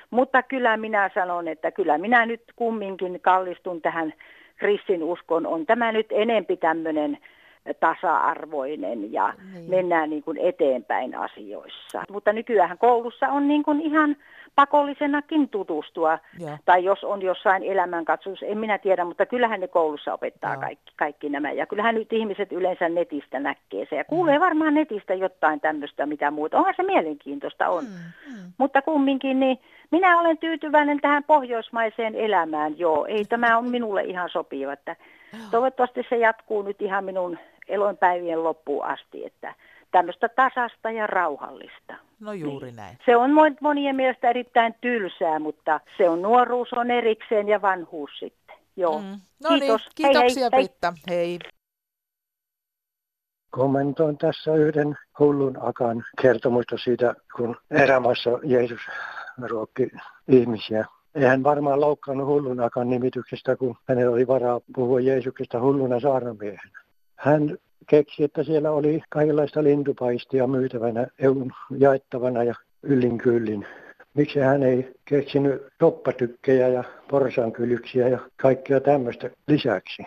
Mutta 0.09 0.43
kyllä 0.43 0.77
minä 0.77 1.09
sanon, 1.13 1.47
että 1.47 1.71
kyllä 1.71 1.97
minä 1.97 2.25
nyt 2.25 2.41
kumminkin 2.55 3.19
kallistun 3.21 3.81
tähän 3.81 4.13
kristinuskon. 4.55 5.47
On 5.47 5.65
tämä 5.65 5.91
nyt 5.91 6.07
enempi 6.09 6.57
tämmöinen 6.57 7.17
tasa-arvoinen 7.79 9.13
ja 9.13 9.33
niin. 9.53 9.69
mennään 9.69 10.09
niin 10.09 10.23
kuin 10.23 10.37
eteenpäin 10.37 11.15
asioissa. 11.15 12.03
Mutta 12.11 12.33
nykyään 12.33 12.77
koulussa 12.77 13.29
on 13.29 13.47
niin 13.47 13.63
kuin 13.63 13.81
ihan 13.81 14.15
pakollisenakin 14.55 15.49
tutustua. 15.49 16.19
Joo. 16.39 16.57
Tai 16.65 16.83
jos 16.83 17.03
on 17.03 17.21
jossain 17.21 17.63
elämänkatsomus, 17.63 18.43
en 18.43 18.57
minä 18.57 18.77
tiedä, 18.77 19.05
mutta 19.05 19.25
kyllähän 19.25 19.59
ne 19.59 19.67
koulussa 19.67 20.13
opettaa 20.13 20.57
kaikki, 20.57 20.93
kaikki 20.95 21.29
nämä. 21.29 21.51
Ja 21.51 21.65
kyllähän 21.65 21.95
nyt 21.95 22.13
ihmiset 22.13 22.51
yleensä 22.51 22.89
netistä 22.89 23.39
näkee 23.39 23.85
se. 23.89 23.95
Ja 23.95 24.03
kuulee 24.03 24.39
varmaan 24.39 24.73
netistä 24.73 25.13
jotain 25.13 25.59
tämmöistä, 25.61 26.05
mitä 26.05 26.31
muuta. 26.31 26.57
Onhan 26.57 26.73
se 26.77 26.83
mielenkiintoista 26.83 27.69
on. 27.69 27.83
Mm. 27.83 28.51
Mutta 28.57 28.81
kumminkin, 28.81 29.39
niin 29.39 29.59
minä 29.91 30.19
olen 30.19 30.37
tyytyväinen 30.37 31.01
tähän 31.01 31.23
pohjoismaiseen 31.23 32.15
elämään. 32.15 32.79
Joo, 32.79 33.05
ei 33.05 33.25
tämä 33.25 33.57
on 33.57 33.69
minulle 33.69 34.03
ihan 34.03 34.29
sopiva. 34.29 34.73
Että 34.73 34.95
toivottavasti 35.51 36.05
se 36.09 36.17
jatkuu 36.17 36.61
nyt 36.61 36.81
ihan 36.81 37.03
minun 37.03 37.37
elonpäivien 37.67 38.43
loppuun 38.43 38.85
asti, 38.85 39.25
että 39.25 39.55
tämmöistä 39.91 40.29
tasasta 40.29 40.91
ja 40.91 41.07
rauhallista. 41.07 41.95
No 42.19 42.33
juuri 42.33 42.71
näin. 42.71 42.97
Se 43.05 43.15
on 43.15 43.29
mon- 43.31 43.57
monien 43.61 43.95
mielestä 43.95 44.29
erittäin 44.29 44.75
tylsää, 44.81 45.39
mutta 45.39 45.79
se 45.97 46.09
on 46.09 46.21
nuoruus 46.21 46.73
on 46.73 46.91
erikseen 46.91 47.47
ja 47.47 47.61
vanhuus 47.61 48.11
sitten. 48.19 48.55
Joo. 48.75 48.99
Mm. 48.99 49.19
No 49.43 49.49
Kiitos. 49.49 49.81
niin, 49.81 49.91
kiitoksia 49.95 50.49
hei, 50.51 50.59
hei, 50.61 50.67
Britta. 50.67 50.93
Hei. 51.09 51.39
Kommentoin 53.51 54.17
tässä 54.17 54.55
yhden 54.55 54.97
hullun 55.19 55.57
akan 55.61 56.03
kertomusta 56.21 56.77
siitä, 56.77 57.15
kun 57.35 57.55
erämaassa 57.71 58.29
Jeesus 58.43 58.81
ruokki 59.41 59.91
ihmisiä. 60.27 60.85
Eihän 61.15 61.43
varmaan 61.43 61.81
loukkaannut 61.81 62.27
hullun 62.27 62.59
akan 62.59 62.89
nimityksestä, 62.89 63.55
kun 63.55 63.75
hänellä 63.89 64.11
oli 64.11 64.27
varaa 64.27 64.61
puhua 64.75 64.99
Jeesuksesta 64.99 65.59
hulluna 65.59 65.99
saarnamiehenä. 65.99 66.83
Hän 67.15 67.57
keksi, 67.87 68.23
että 68.23 68.43
siellä 68.43 68.71
oli 68.71 69.01
kaikenlaista 69.09 69.63
lintupaistia 69.63 70.47
myytävänä, 70.47 71.07
eun 71.19 71.51
jaettavana 71.77 72.43
ja 72.43 72.55
yllin 72.83 73.17
kyllin. 73.17 73.67
Miksi 74.13 74.39
hän 74.39 74.63
ei 74.63 74.93
keksinyt 75.05 75.61
toppatykkejä 75.79 76.67
ja 76.67 76.83
porsankylyksiä 77.09 78.07
ja 78.07 78.19
kaikkea 78.41 78.79
tämmöistä 78.79 79.29
lisäksi? 79.47 80.03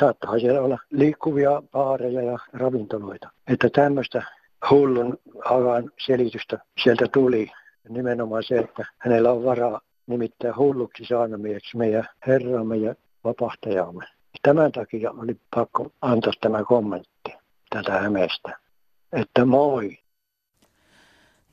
Saattaa 0.00 0.38
siellä 0.38 0.60
olla 0.60 0.78
liikkuvia 0.90 1.62
baareja 1.72 2.22
ja 2.22 2.38
ravintoloita. 2.52 3.30
Että 3.48 3.68
tämmöistä 3.72 4.22
hullun 4.70 5.18
alan 5.44 5.90
selitystä 6.06 6.58
sieltä 6.82 7.06
tuli. 7.12 7.50
Nimenomaan 7.88 8.42
se, 8.42 8.58
että 8.58 8.86
hänellä 8.98 9.32
on 9.32 9.44
varaa 9.44 9.80
nimittäin 10.06 10.56
hulluksi 10.56 11.04
saarnamieheksi 11.04 11.76
meidän 11.76 12.08
Herramme 12.26 12.76
ja 12.76 12.94
vapahtajamme. 13.24 14.06
Tämän 14.42 14.72
takia 14.72 15.10
oli 15.10 15.40
pakko 15.54 15.92
antaa 16.02 16.32
tämä 16.40 16.64
kommentti 16.64 17.34
tätä 17.70 18.00
Hämeestä, 18.00 18.58
että 19.12 19.44
moi. 19.44 19.98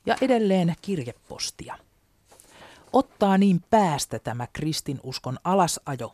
Ja 0.06 0.16
edelleen 0.20 0.74
kirjepostia. 0.82 1.78
Ottaa 2.92 3.38
niin 3.38 3.60
päästä 3.70 4.18
tämä 4.18 4.46
kristinuskon 4.52 5.38
alasajo. 5.44 6.12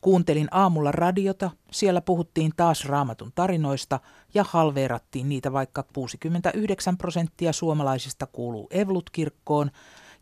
Kuuntelin 0.00 0.48
aamulla 0.50 0.92
radiota, 0.92 1.50
siellä 1.70 2.00
puhuttiin 2.00 2.52
taas 2.56 2.84
raamatun 2.84 3.32
tarinoista 3.34 4.00
ja 4.34 4.44
halveerattiin 4.48 5.28
niitä, 5.28 5.52
vaikka 5.52 5.84
69 5.94 6.96
prosenttia 6.96 7.52
suomalaisista 7.52 8.26
kuuluu 8.26 8.68
Evlut-kirkkoon 8.70 9.70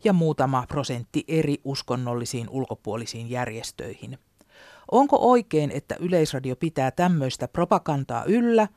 ja 0.03 0.13
muutama 0.13 0.65
prosentti 0.67 1.23
eri 1.27 1.57
uskonnollisiin 1.63 2.49
ulkopuolisiin 2.49 3.29
järjestöihin. 3.29 4.19
Onko 4.91 5.17
oikein, 5.31 5.71
että 5.71 5.95
Yleisradio 5.99 6.55
pitää 6.55 6.91
tämmöistä 6.91 7.47
propagandaa 7.47 8.23
yllä 8.23 8.67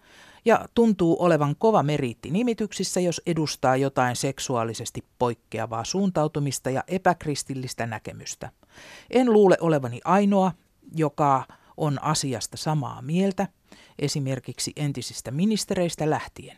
ja 0.44 0.68
tuntuu 0.74 1.16
olevan 1.20 1.56
kova 1.58 1.82
meriitti 1.82 2.30
nimityksissä, 2.30 3.00
jos 3.00 3.22
edustaa 3.26 3.76
jotain 3.76 4.16
seksuaalisesti 4.16 5.04
poikkeavaa 5.18 5.84
suuntautumista 5.84 6.70
ja 6.70 6.84
epäkristillistä 6.88 7.86
näkemystä? 7.86 8.50
En 9.10 9.32
luule 9.32 9.56
olevani 9.60 10.00
ainoa, 10.04 10.52
joka 10.94 11.44
on 11.76 12.02
asiasta 12.02 12.56
samaa 12.56 13.02
mieltä, 13.02 13.48
esimerkiksi 13.98 14.72
entisistä 14.76 15.30
ministereistä 15.30 16.10
lähtien. 16.10 16.56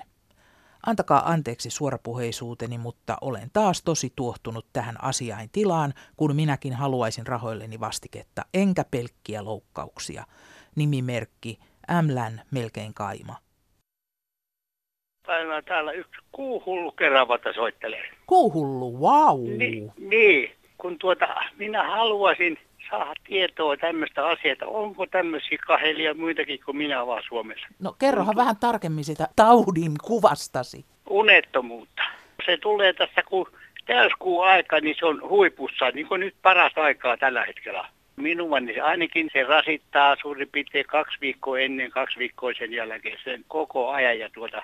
Antakaa 0.86 1.30
anteeksi 1.30 1.70
suorapuheisuuteni, 1.70 2.78
mutta 2.78 3.16
olen 3.20 3.50
taas 3.52 3.82
tosi 3.82 4.12
tuohtunut 4.16 4.66
tähän 4.72 5.04
asiain 5.04 5.50
tilaan, 5.52 5.94
kun 6.16 6.36
minäkin 6.36 6.72
haluaisin 6.72 7.26
rahoilleni 7.26 7.80
vastiketta, 7.80 8.42
enkä 8.54 8.84
pelkkiä 8.90 9.44
loukkauksia. 9.44 10.24
Nimimerkki 10.76 11.58
Ämlän 11.90 12.42
melkein 12.50 12.94
kaima. 12.94 13.36
Täällä, 15.26 15.62
täällä 15.62 15.92
yksi 15.92 16.20
kuuhullu 16.32 16.92
keravata 16.92 17.52
soittelee. 17.52 18.10
Kuuhullu, 18.26 19.00
wow. 19.00 19.40
Ni, 19.40 19.90
niin, 19.98 20.52
kun 20.78 20.98
tuota, 20.98 21.26
minä 21.58 21.82
haluaisin 21.90 22.58
saada 22.90 23.14
tietoa 23.24 23.76
tämmöistä 23.76 24.26
asiaa, 24.26 24.56
onko 24.66 25.06
tämmöisiä 25.06 25.58
kahelia 25.66 26.14
muitakin 26.14 26.60
kuin 26.64 26.76
minä 26.76 27.06
vaan 27.06 27.22
Suomessa. 27.28 27.66
No 27.78 27.92
kerrohan 27.98 28.36
vähän 28.36 28.56
tarkemmin 28.56 29.04
sitä 29.04 29.28
taudin 29.36 29.92
kuvastasi. 30.04 30.84
Unettomuutta. 31.10 32.02
Se 32.46 32.56
tulee 32.56 32.92
tässä 32.92 33.22
kun 33.22 33.46
täyskuun 33.86 34.46
aika, 34.46 34.80
niin 34.80 34.96
se 34.98 35.06
on 35.06 35.28
huipussa, 35.28 35.90
niin 35.90 36.06
kuin 36.06 36.20
nyt 36.20 36.34
paras 36.42 36.72
aikaa 36.76 37.16
tällä 37.16 37.44
hetkellä. 37.44 37.88
Minua 38.16 38.60
niin 38.60 38.74
se 38.74 38.80
ainakin 38.80 39.30
se 39.32 39.42
rasittaa 39.42 40.16
suurin 40.22 40.48
piirtein 40.52 40.86
kaksi 40.86 41.16
viikkoa 41.20 41.58
ennen, 41.58 41.90
kaksi 41.90 42.18
viikkoa 42.18 42.52
sen 42.58 42.72
jälkeen 42.72 43.18
sen 43.24 43.44
koko 43.48 43.90
ajan. 43.90 44.18
Ja 44.18 44.30
tuota, 44.30 44.62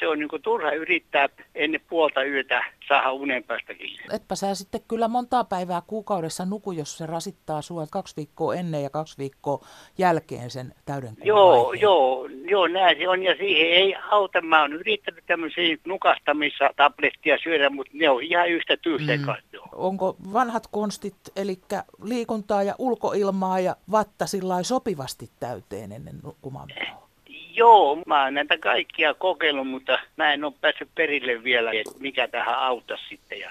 se 0.00 0.08
on 0.08 0.18
niin 0.18 0.42
turha 0.42 0.72
yrittää 0.72 1.28
ennen 1.54 1.80
puolta 1.88 2.22
yötä 2.24 2.64
saada 2.88 3.12
unen 3.12 3.44
päästä 3.44 3.74
kiinni. 3.74 4.04
Etpä 4.12 4.34
sä 4.34 4.54
sitten 4.54 4.80
kyllä 4.88 5.08
montaa 5.08 5.44
päivää 5.44 5.82
kuukaudessa 5.86 6.44
nuku, 6.44 6.72
jos 6.72 6.98
se 6.98 7.06
rasittaa 7.06 7.62
sua 7.62 7.86
kaksi 7.90 8.16
viikkoa 8.16 8.54
ennen 8.54 8.82
ja 8.82 8.90
kaksi 8.90 9.18
viikkoa 9.18 9.66
jälkeen 9.98 10.50
sen 10.50 10.74
täyden 10.84 11.16
Joo, 11.24 11.64
vaiheen. 11.64 11.82
joo, 11.82 12.28
joo, 12.48 12.68
näin 12.68 12.98
se 12.98 13.08
on 13.08 13.22
ja 13.22 13.34
siihen 13.36 13.70
ei 13.70 13.94
auta. 14.10 14.40
Mä 14.40 14.60
oon 14.60 14.72
yrittänyt 14.72 15.24
tämmöisiä 15.26 15.76
nukastamissa 15.86 16.70
tablettia 16.76 17.38
syödä, 17.42 17.70
mutta 17.70 17.92
ne 17.94 18.10
on 18.10 18.22
ihan 18.22 18.48
yhtä 18.48 18.76
tyhjää 18.76 19.10
Mm. 19.16 19.24
Onko 19.72 20.16
vanhat 20.32 20.66
konstit, 20.66 21.14
eli 21.36 21.58
liikuntaa 22.02 22.62
ja 22.62 22.74
ulkoilmaa 22.78 23.60
ja 23.60 23.76
vatta 23.90 24.24
sopivasti 24.62 25.30
täyteen 25.40 25.92
ennen 25.92 26.14
nukkumaan 26.22 26.68
menoa? 26.74 27.09
Joo, 27.56 27.98
mä 28.06 28.24
oon 28.24 28.34
näitä 28.34 28.58
kaikkia 28.58 29.14
kokeillut, 29.14 29.68
mutta 29.68 29.98
mä 30.16 30.32
en 30.32 30.44
ole 30.44 30.52
päässyt 30.60 30.88
perille 30.94 31.44
vielä, 31.44 31.70
että 31.72 31.98
mikä 31.98 32.28
tähän 32.28 32.58
auttaisi 32.58 33.04
sitten. 33.08 33.40
Ja 33.40 33.50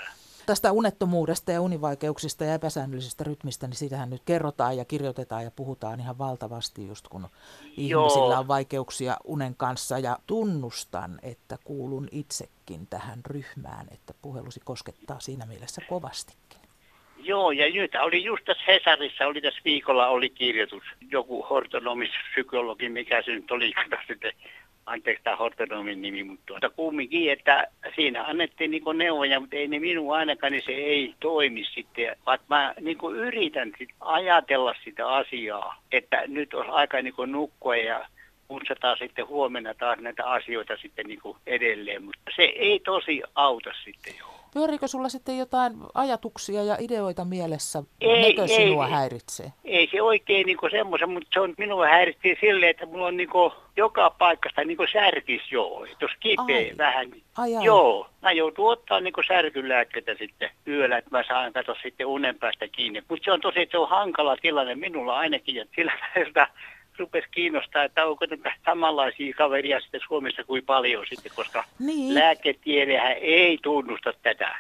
Tästä 0.50 0.72
unettomuudesta 0.72 1.52
ja 1.52 1.62
univaikeuksista 1.62 2.44
ja 2.44 2.54
epäsäännöllisestä 2.54 3.24
rytmistä, 3.24 3.68
niin 3.68 3.76
sitähän 3.76 4.10
nyt 4.10 4.22
kerrotaan 4.26 4.78
ja 4.78 4.86
kirjoitetaan 4.86 5.44
ja 5.44 5.52
puhutaan 5.52 6.00
ihan 6.00 6.18
valtavasti 6.18 6.88
just 6.88 7.08
kun 7.08 7.28
Joo. 7.78 8.02
ihmisillä 8.06 8.40
on 8.40 8.48
vaikeuksia 8.48 9.18
unen 9.24 9.56
kanssa. 9.56 10.00
Ja 10.00 10.18
tunnustan, 10.28 11.20
että 11.24 11.58
kuulun 11.64 12.08
itsekin 12.12 12.88
tähän 12.88 13.20
ryhmään, 13.26 13.88
että 13.92 14.14
puhelusi 14.22 14.60
koskettaa 14.64 15.20
siinä 15.20 15.46
mielessä 15.46 15.82
kovastikin. 15.90 16.59
Joo, 17.24 17.52
ja 17.52 17.70
nyt 17.74 17.96
oli 17.96 18.24
just 18.24 18.46
tässä 18.46 18.64
Hesarissa, 18.68 19.28
oli 19.28 19.42
tässä 19.42 19.62
viikolla 19.66 20.08
oli 20.08 20.30
kirjoitus, 20.30 20.84
joku 21.12 21.44
hortonomispsykologi, 21.44 22.90
mikä 22.90 23.22
se 23.22 23.32
nyt 23.32 23.52
oli, 23.52 23.74
sitten, 24.08 24.32
anteeksi 24.86 25.24
tämä 25.24 25.36
hortonomin 25.36 26.02
nimi, 26.02 26.24
mutta 26.24 26.46
tuota, 26.46 26.70
kumminkin, 26.70 27.32
että 27.32 27.68
siinä 27.96 28.24
annettiin 28.24 28.72
niin 28.72 28.84
neuvoja, 28.94 29.40
mutta 29.40 29.56
ei 29.56 29.68
ne 29.68 29.80
minun 29.80 30.16
ainakaan, 30.16 30.52
niin 30.52 30.66
se 30.66 30.72
ei 30.72 31.16
toimi 31.20 31.66
sitten, 31.74 32.16
vaan 32.26 32.40
mä 32.50 32.74
niin 32.82 32.98
yritän 33.16 33.72
sit 33.78 33.90
ajatella 34.00 34.76
sitä 34.84 35.08
asiaa, 35.08 35.82
että 35.92 36.24
nyt 36.28 36.54
olisi 36.54 36.72
aika 36.72 37.02
niin 37.02 37.14
nukkua 37.26 37.76
ja 37.76 38.06
putsataan 38.48 38.98
sitten 38.98 39.28
huomenna 39.28 39.74
taas 39.74 40.00
näitä 40.00 40.26
asioita 40.26 40.78
sitten 40.78 41.06
niin 41.06 41.20
edelleen, 41.48 42.04
mutta 42.04 42.32
se 42.36 42.44
ei 42.44 42.80
tosi 42.80 43.22
auta 43.36 43.70
sitten 43.84 44.14
joo. 44.20 44.39
Pyöriikö 44.54 44.88
sulla 44.88 45.10
sitten 45.10 45.38
jotain 45.38 45.74
ajatuksia 45.94 46.64
ja 46.64 46.78
ideoita 46.80 47.26
mielessä? 47.26 47.84
Ei, 48.02 48.22
Nekö 48.22 48.42
ei, 48.42 48.48
sinua 48.48 48.86
ei. 48.86 48.92
häiritsee? 48.92 49.54
Ei 49.66 49.88
se 49.92 50.02
oikein 50.02 50.46
niin 50.46 50.58
semmoisen, 50.72 51.10
mutta 51.10 51.30
se 51.34 51.40
on 51.40 51.54
minua 51.58 51.88
häiritsee 51.88 52.36
silleen, 52.42 52.70
että 52.70 52.86
mulla 52.86 53.06
on 53.08 53.18
niin 53.18 53.30
joka 53.78 54.10
paikasta 54.10 54.64
niin 54.64 54.78
särkis 54.94 55.52
joo. 55.52 55.86
Jos 56.02 56.12
kipeä 56.20 56.56
Ai. 56.56 56.72
vähän, 56.78 57.10
niin 57.10 57.24
Ai, 57.38 57.56
ai. 57.56 57.66
joo. 57.66 58.08
Mä 58.22 58.32
joudun 58.32 58.72
ottaa 58.72 59.00
niin 59.00 59.14
särkylääkkeitä 59.28 60.16
sitten 60.20 60.50
yöllä, 60.68 60.98
että 60.98 61.18
mä 61.18 61.24
saan 61.28 61.54
katsoa 61.54 61.76
sitten 61.84 62.08
unen 62.08 62.40
päästä 62.40 62.68
kiinni. 62.68 63.04
Mutta 63.10 63.26
se 63.26 63.32
on 63.32 63.42
tosi, 63.42 63.68
se 63.72 63.78
on 63.78 63.90
hankala 63.90 64.38
tilanne 64.38 64.76
minulla 64.76 65.18
ainakin, 65.18 65.56
ja 65.56 65.66
sillä 65.76 65.94
rupesi 67.00 67.28
kiinnostaa, 67.32 67.84
että 67.84 68.06
onko 68.06 68.28
tätä 68.28 68.54
samanlaisia 68.66 69.34
kaveria 69.38 69.80
sitten 69.80 70.02
Suomessa 70.08 70.44
kuin 70.44 70.66
paljon 70.66 71.06
sitten, 71.10 71.32
koska 71.36 71.64
Niin. 71.80 72.16
lääketiedehän 72.16 73.18
ei 73.22 73.60
tunnusta 73.64 74.14
tätä. 74.24 74.56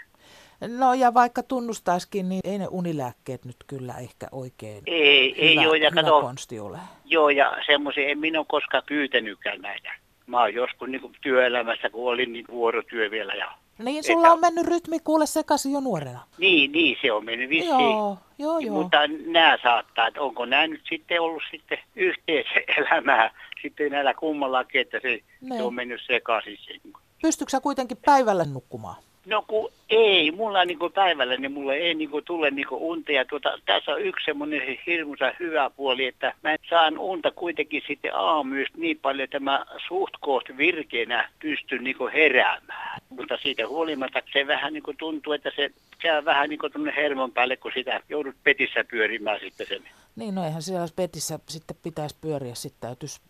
No 0.78 0.94
ja 0.94 1.14
vaikka 1.14 1.44
tunnustaisikin, 1.44 2.30
niin 2.30 2.42
ei 2.44 2.58
ne 2.58 2.68
unilääkkeet 2.72 3.46
nyt 3.46 3.56
kyllä 3.68 3.94
ehkä 4.02 4.28
oikein 4.32 4.84
Ei, 4.86 5.36
ei 5.38 5.56
hyvä, 5.56 5.70
ole, 5.70 5.78
ja 5.78 5.90
hyvä 5.92 6.02
kato, 6.04 6.22
konsti 6.22 6.60
ole. 6.60 6.78
Joo, 7.06 7.30
ja 7.30 7.58
semmoisia 7.66 8.10
en 8.10 8.20
minä 8.20 8.40
ole 8.40 8.46
koskaan 8.50 8.84
pyytänytkään 8.88 9.62
näitä. 9.62 9.92
Mä 10.28 10.40
oon 10.40 10.54
joskus 10.54 10.90
niin 10.90 11.12
työelämässä, 11.22 11.90
kun 11.90 12.12
olin 12.12 12.34
niin 12.34 12.46
vuorotyö 12.50 13.12
vielä. 13.12 13.34
Ja... 13.34 13.52
Niin, 13.80 14.04
sulla 14.04 14.32
on 14.32 14.40
mennyt 14.40 14.66
rytmi 14.68 15.00
kuule 15.00 15.26
sekaisin 15.26 15.72
jo 15.72 15.80
nuorena. 15.80 16.20
Niin, 16.38 16.72
niin, 16.72 16.98
se 17.02 17.12
on 17.12 17.26
mennyt 17.26 17.50
vissiin. 17.50 17.70
Joo, 17.80 18.18
joo, 18.38 18.60
joo. 18.60 18.74
Mutta 18.76 18.98
nämä 19.26 19.58
saattaa, 19.64 20.08
että 20.08 20.22
onko 20.22 20.46
nämä 20.46 20.68
nyt 20.68 20.82
sitten 20.90 21.22
ollut 21.22 21.44
sitten 21.52 21.78
yhteiselämää 21.96 23.32
sitten 23.62 23.92
näillä 23.92 24.14
kummallakin, 24.14 24.82
että 24.82 25.00
se, 25.02 25.20
Ne. 25.42 25.58
se 25.58 25.64
on 25.64 25.74
mennyt 25.74 26.02
sekaisin. 26.08 26.58
se. 26.58 26.74
Pystytkö 27.22 27.50
sä 27.52 27.62
kuitenkin 27.62 27.98
päivällä 28.06 28.46
nukkumaan? 28.46 28.96
No 29.30 29.44
kun 29.48 29.72
ei, 29.90 30.32
mulla 30.32 30.66
niin 30.66 30.80
kuin 30.80 30.94
päivällä, 30.94 31.38
niin 31.38 31.52
mulle 31.52 31.76
ei 31.76 31.94
niin 31.94 32.10
kuin 32.10 32.26
tule 32.26 32.52
niin 32.52 32.68
kuin 32.68 32.82
unta. 32.82 33.12
Ja 33.12 33.26
tuota, 33.26 33.60
tässä 33.66 33.92
on 33.92 34.02
yksi 34.02 34.26
semmoinen 34.26 34.78
hirmuisa 34.88 35.34
hyvä 35.40 35.70
puoli, 35.70 36.06
että 36.06 36.34
mä 36.44 36.56
saan 36.70 36.98
unta 36.98 37.32
kuitenkin 37.32 37.84
sitten 37.88 38.16
aamuyöstä 38.16 38.78
niin 38.78 39.00
paljon, 39.02 39.24
että 39.24 39.40
mä 39.40 39.66
suht 39.88 40.14
koht 40.20 40.50
virkeänä 40.58 41.30
pystyn 41.40 41.84
niin 41.84 41.98
kuin 41.98 42.14
heräämään. 42.14 43.02
Mutta 43.10 43.38
siitä 43.38 43.68
huolimatta 43.68 44.22
se 44.34 44.48
vähän 44.48 44.74
niin 44.74 44.84
kuin 44.84 44.98
tuntuu, 44.98 45.34
että 45.34 45.52
se 45.56 45.70
käy 46.00 46.26
vähän 46.26 46.50
niin 46.50 46.60
kuin 46.60 46.74
tuonne 46.74 46.94
hermon 46.96 47.32
päälle, 47.32 47.58
kun 47.58 47.72
sitä 47.76 48.02
joudut 48.10 48.36
petissä 48.44 48.84
pyörimään 48.84 49.40
sitten 49.40 49.68
sen. 49.68 49.82
Niin, 50.20 50.36
no 50.36 50.46
eihän 50.46 50.62
siellä 50.62 50.88
petissä 50.96 51.40
sitten 51.50 51.78
pitäisi 51.84 52.16
pyöriä, 52.22 52.56
sitten 52.56 52.82
täytyisi 52.82 53.22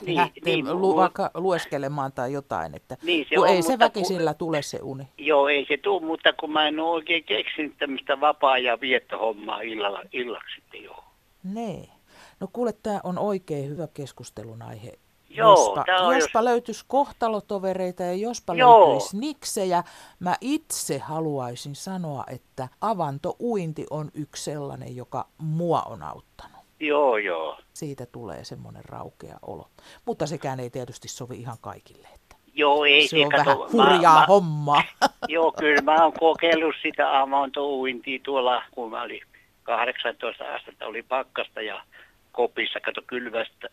Niin, 0.00 0.16
lähteä 0.16 0.42
niin, 0.44 0.80
lu- 0.80 0.92
mu- 0.92 0.96
vaikka 0.96 1.30
lueskelemaan 1.34 2.12
tai 2.12 2.32
jotain, 2.32 2.74
että 2.74 2.96
Niin 3.02 3.26
se 3.28 3.34
kun 3.34 3.44
on, 3.48 3.54
ei 3.54 3.62
se 3.62 3.78
väkisillä 3.78 4.34
tule 4.34 4.62
se 4.62 4.78
uni. 4.82 5.08
Joo, 5.18 5.48
ei 5.48 5.66
se 5.68 5.76
tule, 5.76 6.06
mutta 6.06 6.32
kun 6.32 6.52
mä 6.52 6.68
en 6.68 6.80
ole 6.80 6.90
oikein 6.90 7.24
keksinyt 7.24 7.78
tämmöistä 7.78 8.20
vapaa- 8.20 8.58
ja 8.58 8.80
viettohommaa 8.80 9.60
illalla, 9.60 10.02
illaksi 10.12 10.54
sitten 10.54 10.82
joo. 10.84 11.04
Nee. 11.44 11.88
No 12.40 12.48
kuule, 12.52 12.72
tämä 12.82 13.00
on 13.04 13.18
oikein 13.18 13.68
hyvä 13.68 13.86
keskustelun 13.94 14.62
aihe. 14.62 14.92
Joo, 15.30 15.50
jospa, 15.50 15.84
on 16.00 16.14
jospa 16.14 16.44
löytyisi 16.44 16.84
kohtalotovereita 16.88 18.02
ja 18.02 18.14
jospa 18.14 18.54
Joo. 18.54 18.88
löytyisi 18.88 19.18
niksejä. 19.18 19.84
Mä 20.20 20.36
itse 20.40 20.98
haluaisin 20.98 21.74
sanoa, 21.74 22.24
että 22.30 22.68
avantouinti 22.80 23.86
on 23.90 24.10
yksi 24.14 24.44
sellainen, 24.44 24.96
joka 24.96 25.26
mua 25.38 25.82
on 25.82 26.02
auttanut. 26.02 26.60
Joo, 26.80 27.16
joo. 27.16 27.58
Siitä 27.72 28.06
tulee 28.06 28.44
semmoinen 28.44 28.84
raukea 28.84 29.38
olo. 29.42 29.68
Mutta 30.04 30.26
sekään 30.26 30.60
ei 30.60 30.70
tietysti 30.70 31.08
sovi 31.08 31.40
ihan 31.40 31.56
kaikille. 31.60 32.08
Että 32.14 32.36
Joo, 32.54 32.84
ei 32.84 33.08
se 33.08 33.24
on 33.24 33.30
kato, 33.30 33.44
vähän 33.44 33.72
hurjaa 33.72 34.20
mä, 34.20 34.26
hommaa. 34.26 34.82
Joo, 35.28 35.52
kyllä 35.52 35.82
mä 35.82 36.02
oon 36.02 36.12
kokeillut 36.12 36.74
sitä 36.82 37.20
amantouintia 37.20 38.20
tuolla, 38.22 38.62
kun 38.70 38.90
mä 38.90 39.02
olin 39.02 39.22
18 39.62 40.54
astetta, 40.54 40.86
oli 40.86 41.02
pakkasta 41.02 41.62
ja 41.62 41.82
kopissa, 42.32 42.80
kato 42.80 43.02
kylvästä, 43.06 43.68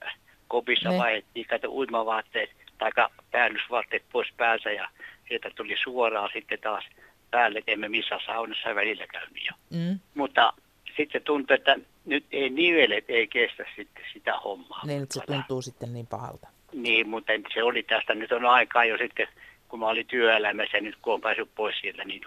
kopissa 0.48 0.90
Ne. 0.90 0.98
vaihdettiin, 0.98 1.46
kato 1.46 1.68
uimavaatteet 1.68 2.50
tai 2.78 2.92
päällysvaatteet 3.32 4.04
pois 4.12 4.28
päältä 4.38 4.72
ja 4.72 4.90
sieltä 5.28 5.50
tuli 5.56 5.76
suoraan 5.84 6.30
sitten 6.34 6.60
taas 6.60 6.84
päälle, 7.32 7.64
emme 7.68 7.90
missään 7.90 8.22
saunassa 8.26 8.76
välillä 8.76 9.08
käynyt 9.08 9.46
jo. 9.46 9.52
Mm. 9.70 10.00
Mutta 10.16 10.54
sitten 10.98 11.22
tuntui, 11.22 11.56
että 11.56 11.76
nyt 12.06 12.26
ei 12.32 12.50
nivelet 12.50 13.06
ei 13.08 13.28
kestä 13.28 13.66
sitten 13.76 14.04
sitä 14.14 14.38
hommaa. 14.38 14.86
Niin, 14.86 15.04
että 15.04 15.14
se 15.14 15.26
tuntuu 15.26 15.62
sitten 15.62 15.94
niin 15.94 16.08
pahalta. 16.08 16.48
Niin, 16.74 17.10
mutta 17.10 17.34
se 17.54 17.64
oli 17.64 17.84
tästä, 17.84 18.16
nyt 18.16 18.32
on 18.32 18.46
aikaa 18.46 18.86
jo 18.86 18.98
sitten, 18.98 19.28
kun 19.68 19.80
mä 19.80 19.88
olin 19.88 20.08
työelämässä, 20.08 20.80
nyt 20.80 20.96
kun 21.02 21.14
on 21.14 21.22
päässyt 21.22 21.50
pois 21.56 21.76
sieltä, 21.82 22.04
niin. 22.04 22.22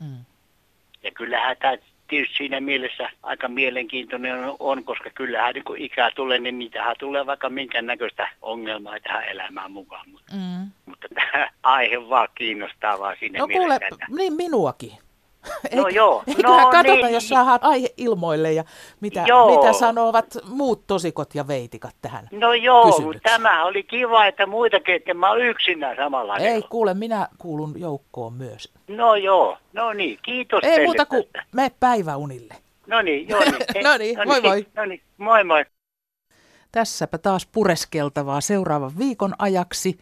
Mm. 0.00 0.24
Ja 1.02 1.10
kyllähän 1.10 1.56
tämä 1.56 1.76
tietysti 2.08 2.36
siinä 2.36 2.60
mielessä 2.60 3.10
aika 3.22 3.48
mielenkiintoinen 3.48 4.38
on, 4.58 4.84
koska 4.84 5.10
kyllähän 5.14 5.54
niin 5.54 5.64
kun 5.64 5.78
ikää 5.78 6.10
tulee, 6.10 6.38
niin 6.38 6.58
niitähän 6.58 6.96
tulee 6.98 7.26
vaikka 7.26 7.48
minkä 7.50 7.82
näköistä 7.82 8.28
ongelmaa 8.42 9.00
tähän 9.00 9.28
elämään 9.28 9.72
mukaan. 9.72 10.10
Mutta, 10.10 10.32
Mm. 10.34 10.70
mutta 10.86 11.08
tämä 11.14 11.50
aihe 11.62 12.08
vaan 12.08 12.28
kiinnostaa 12.34 12.98
vaan 12.98 13.16
siinä 13.20 13.38
No 13.38 13.46
kuule, 13.46 13.58
mielessä. 13.60 13.86
Että... 13.86 14.06
niin 14.16 14.32
minuakin. 14.32 14.92
No 15.74 15.88
joo, 15.88 16.22
Eiköhän 16.26 16.62
no 16.62 16.70
katsota, 16.70 17.06
niin. 17.06 17.14
jos 17.14 17.28
saadaan 17.28 17.58
aihe 17.62 17.88
ilmoille 17.96 18.52
ja 18.52 18.64
mitä, 19.00 19.24
Joo. 19.26 19.56
mitä 19.58 19.72
sanovat 19.72 20.26
muut 20.48 20.86
tosikot 20.86 21.34
ja 21.34 21.48
veitikat 21.48 21.94
tähän. 22.02 22.28
No 22.30 22.52
joo, 22.54 23.12
tämä 23.22 23.64
oli 23.64 23.82
kiva, 23.82 24.26
että 24.26 24.46
muitakin, 24.46 24.94
että 24.94 25.14
mä 25.14 25.30
oon 25.30 25.40
yksinään 25.40 25.96
samalla. 25.96 26.36
Ei, 26.36 26.62
kuule, 26.62 26.94
minä 26.94 27.28
kuulun 27.38 27.74
joukkoon 27.76 28.32
myös. 28.32 28.72
No 28.88 29.14
joo, 29.14 29.58
no 29.72 29.92
niin, 29.92 30.18
kiitos 30.22 30.60
Ei 30.64 30.70
teille 30.70 30.84
muuta 30.84 31.06
kuin 31.06 31.24
tästä. 31.32 31.48
me 31.52 31.70
päiväunille. 31.80 32.54
No 32.86 33.02
niin, 33.02 33.28
joo 33.28 33.40
niin. 33.44 33.84
No 33.84 33.96
niin, 33.96 34.18
moi 34.26 34.40
moi. 34.40 34.66
No 34.76 34.84
niin, 34.84 35.00
moi 35.18 35.44
moi. 35.44 35.64
Tässäpä 36.72 37.18
taas 37.18 37.46
pureskeltavaa 37.46 38.40
seuraavan 38.40 38.98
viikon 38.98 39.34
ajaksi. 39.38 39.98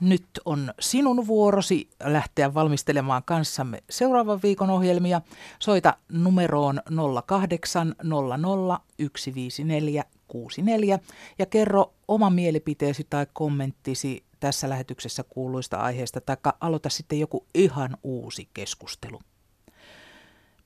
Nyt 0.00 0.26
on 0.44 0.74
sinun 0.80 1.26
vuorosi 1.26 1.90
lähteä 2.04 2.54
valmistelemaan 2.54 3.22
kanssamme 3.24 3.82
seuraavan 3.90 4.40
viikon 4.42 4.70
ohjelmia. 4.70 5.20
Soita 5.58 5.96
numeroon 6.08 6.82
0800 7.26 8.80
154 9.16 10.04
64 10.28 10.98
ja 11.38 11.46
kerro 11.46 11.94
oma 12.08 12.30
mielipiteesi 12.30 13.06
tai 13.10 13.26
kommenttisi 13.32 14.24
tässä 14.40 14.68
lähetyksessä 14.68 15.22
kuuluista 15.22 15.76
aiheista, 15.76 16.20
tai 16.20 16.36
aloita 16.60 16.90
sitten 16.90 17.20
joku 17.20 17.46
ihan 17.54 17.96
uusi 18.02 18.48
keskustelu. 18.54 19.20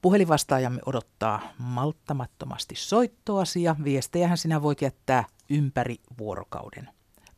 Puhelivastaajamme 0.03 0.81
odottaa 0.87 1.41
malttamattomasti 1.59 2.75
soittoasi 2.79 3.63
ja 3.63 3.77
viestejähän 3.85 4.39
sinä 4.39 4.63
voit 4.63 4.83
jättää 4.83 5.25
ympäri 5.51 5.97
vuorokauden. 6.19 6.89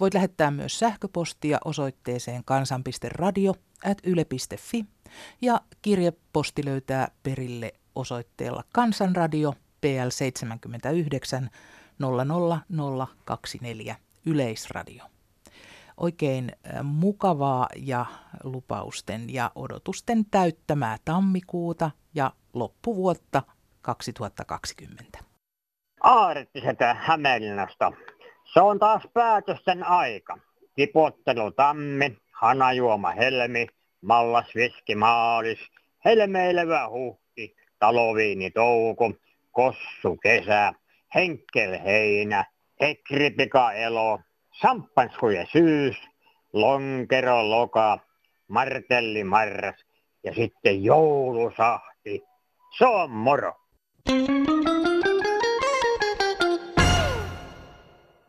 Voit 0.03 0.15
lähettää 0.15 0.51
myös 0.51 0.79
sähköpostia 0.79 1.59
osoitteeseen 1.65 2.45
kansan.radio 2.45 3.55
at 3.85 3.99
yle.fi 4.05 4.85
ja 5.43 5.61
kirjeposti 5.83 6.65
löytää 6.65 7.09
perille 7.23 7.73
osoitteella 7.95 8.65
Kansanradio 8.73 9.55
PL 9.81 10.09
79 10.09 11.51
00024 11.99 13.97
Yleisradio. 14.27 15.05
Oikein 15.97 16.53
mukavaa 16.83 17.69
ja 17.77 18.07
lupausten 18.45 19.35
ja 19.35 19.51
odotusten 19.55 20.25
täyttämää 20.31 20.97
tammikuuta 21.05 21.91
ja 22.15 22.33
loppuvuotta 22.53 23.43
2020. 23.83 25.19
Aartisetä 26.03 26.95
Hämeenlinnasta. 26.95 27.93
Se 28.55 28.61
on 28.61 28.79
taas 28.79 29.03
päätösten 29.15 29.87
aika. 29.87 30.39
Tipottelu 30.75 31.51
tammi, 31.51 32.17
hanajuoma 32.33 33.11
helmi, 33.11 33.67
mallas 34.01 34.55
viski 34.55 34.95
maalis, 34.95 35.59
helmeilevä 36.05 36.89
huhti, 36.89 37.57
taloviini 37.79 38.51
touko, 38.51 39.13
kossu 39.51 40.17
kesä, 40.23 40.73
henkel 41.15 41.79
heinä, 41.85 42.45
ekripika 42.81 43.73
elo, 43.73 44.21
samppanskuja 44.61 45.47
syys, 45.47 45.97
lonkero 46.53 47.51
loka, 47.51 47.99
martelli 48.49 49.25
marras 49.25 49.85
ja 50.25 50.35
sitten 50.35 50.85
joulusahti. 50.85 52.23
Se 52.79 52.87
on 52.87 53.11
moro. 53.11 53.53
thank 54.05 54.69
you 54.69 54.82